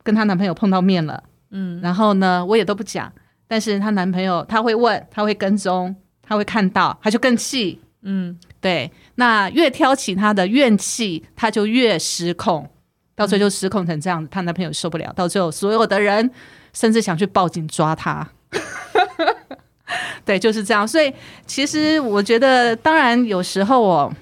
[0.02, 3.12] 跟她男朋友碰到面了，嗯，然后呢我也都不讲，
[3.48, 12.68] 但是她男朋友他会问，他会跟踪，他会看到，他就更气，嗯，对，那越挑起他的怨气，他就越失控，
[13.16, 16.30] 到最后就失控成这样子，她男朋友受不了，到最后所有的人
[16.72, 18.28] 甚至想去报警抓他。
[20.24, 20.86] 对，就是这样。
[20.86, 21.12] 所以
[21.46, 24.12] 其实我觉得，当然有时候哦，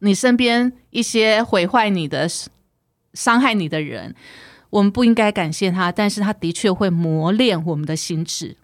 [0.00, 2.28] 你身边一些毁坏你的、
[3.14, 4.12] 伤害你的人，
[4.70, 8.56] 我们不应该感谢他，但是他的确会磨练我们的心智。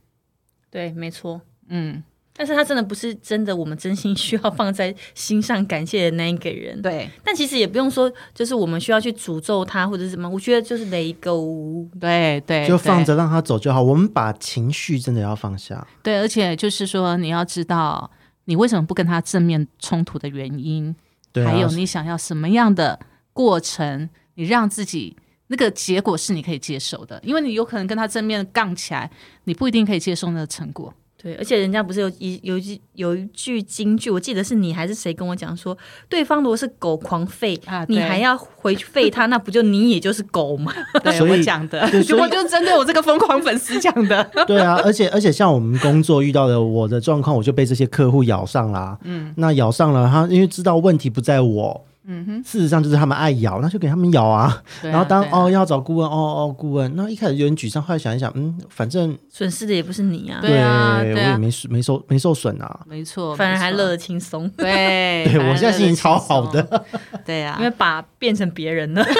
[0.70, 1.40] 对，没错。
[1.68, 2.02] 嗯，
[2.36, 6.82] 但是他真的不是真的，我们真心需要放在心上感谢的那一个人。
[6.82, 10.28] 对但其实也不用说，就是我们需要去诅咒他或者是什么。
[10.28, 13.82] 我觉得就是雷沟，对对，就放着让他走就好。
[13.82, 15.86] 我们把情绪真的要放下。
[16.02, 18.10] 对，而且就是说，你要知道
[18.44, 20.94] 你为什么不跟他正面冲突的原因，
[21.32, 22.98] 对啊，还有你想要什么样的
[23.32, 25.16] 过程，你让自己
[25.48, 29.10] 那个结果是你可以接受的，因为你有可能跟他正面杠起来，
[29.44, 30.92] 你不一定可以接受那个成果。
[31.22, 35.74] 对，而且人家不是有一有一句有一句金句，我记得是你还是谁跟我讲说，
[36.06, 40.70] 对方如果是狗狂吠啊你还要回去吠他，那不就你也就是狗吗？
[41.02, 44.22] 对所以我讲的我就针对我这个疯狂粉丝讲的。
[44.46, 48.98] 对啊，而且而且像我们工作遇到的我的状况，我就被这些客户咬上啦。
[49.04, 51.86] 嗯，那咬上了，他因为知道问题不在我。
[52.06, 54.44] 嗯哼，事实上就是他们爱咬，那就给他们咬啊。
[54.44, 62.80] 啊然后当、啊哦要找顾问，哦哦顾问，那一开始有点沮丧，后来想一想，嗯，反正损失的也不是你啊，对啊对啊我也没没受没受损啊。
[62.86, 66.84] 没错，反而还乐得轻松，对， 对我现在心情超好的。
[67.24, 69.04] 对啊，因为把变成别人了。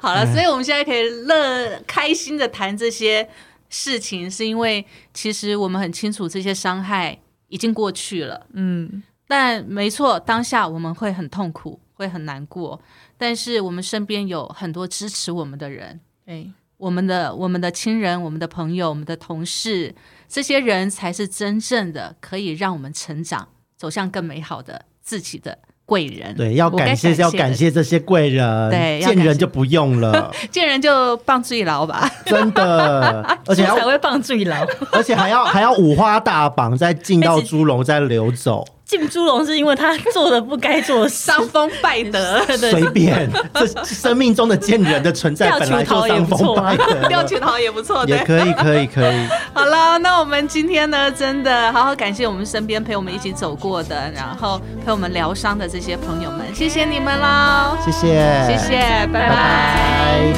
[0.00, 3.28] 好了，所以我们现在可以乐开心的谈这些
[3.68, 7.18] 事情，是因为其实我们很清楚这些伤害
[7.48, 8.46] 已经过去了。
[8.54, 12.80] 嗯，但没错，当下我们会很痛苦，会很难过，
[13.16, 19.94] 但是我们身边有很多支持我们的人，对，我们的我们的亲人、我们的朋友、我们的同事，
[20.28, 25.56] 这些人才是真正的可以让我们成长，走向更美好的自己的
[25.86, 26.34] 贵人。
[26.34, 32.10] 对，要感谢要感谢这些贵人，对见人就不用了， 见人就棒最牢吧。
[32.26, 34.66] 真的， 而且要才会放最牢。
[34.90, 48.18] 而且还要还要五花大绑，再进到猪笼再流走，进猪笼是因为他做的不该做的事，伤风败德，随便，这生命中的贱人的存在吊本来就伤风不错啊败德了，吊拳头也不错，对。
[48.18, 48.24] 也。
[48.24, 49.26] 可以，可以，可以。
[49.54, 58.08] 好了，那我们今天呢，真的好好感谢我们身边陪我们一起走过的，然后陪我们疗伤的这些朋友们，谢谢你们喽，谢谢，
[58.48, 59.28] 谢谢，拜拜。
[59.28, 60.32] 拜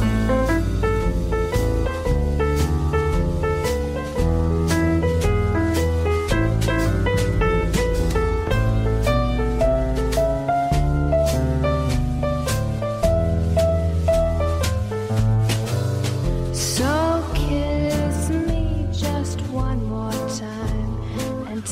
[0.00, 0.05] 拜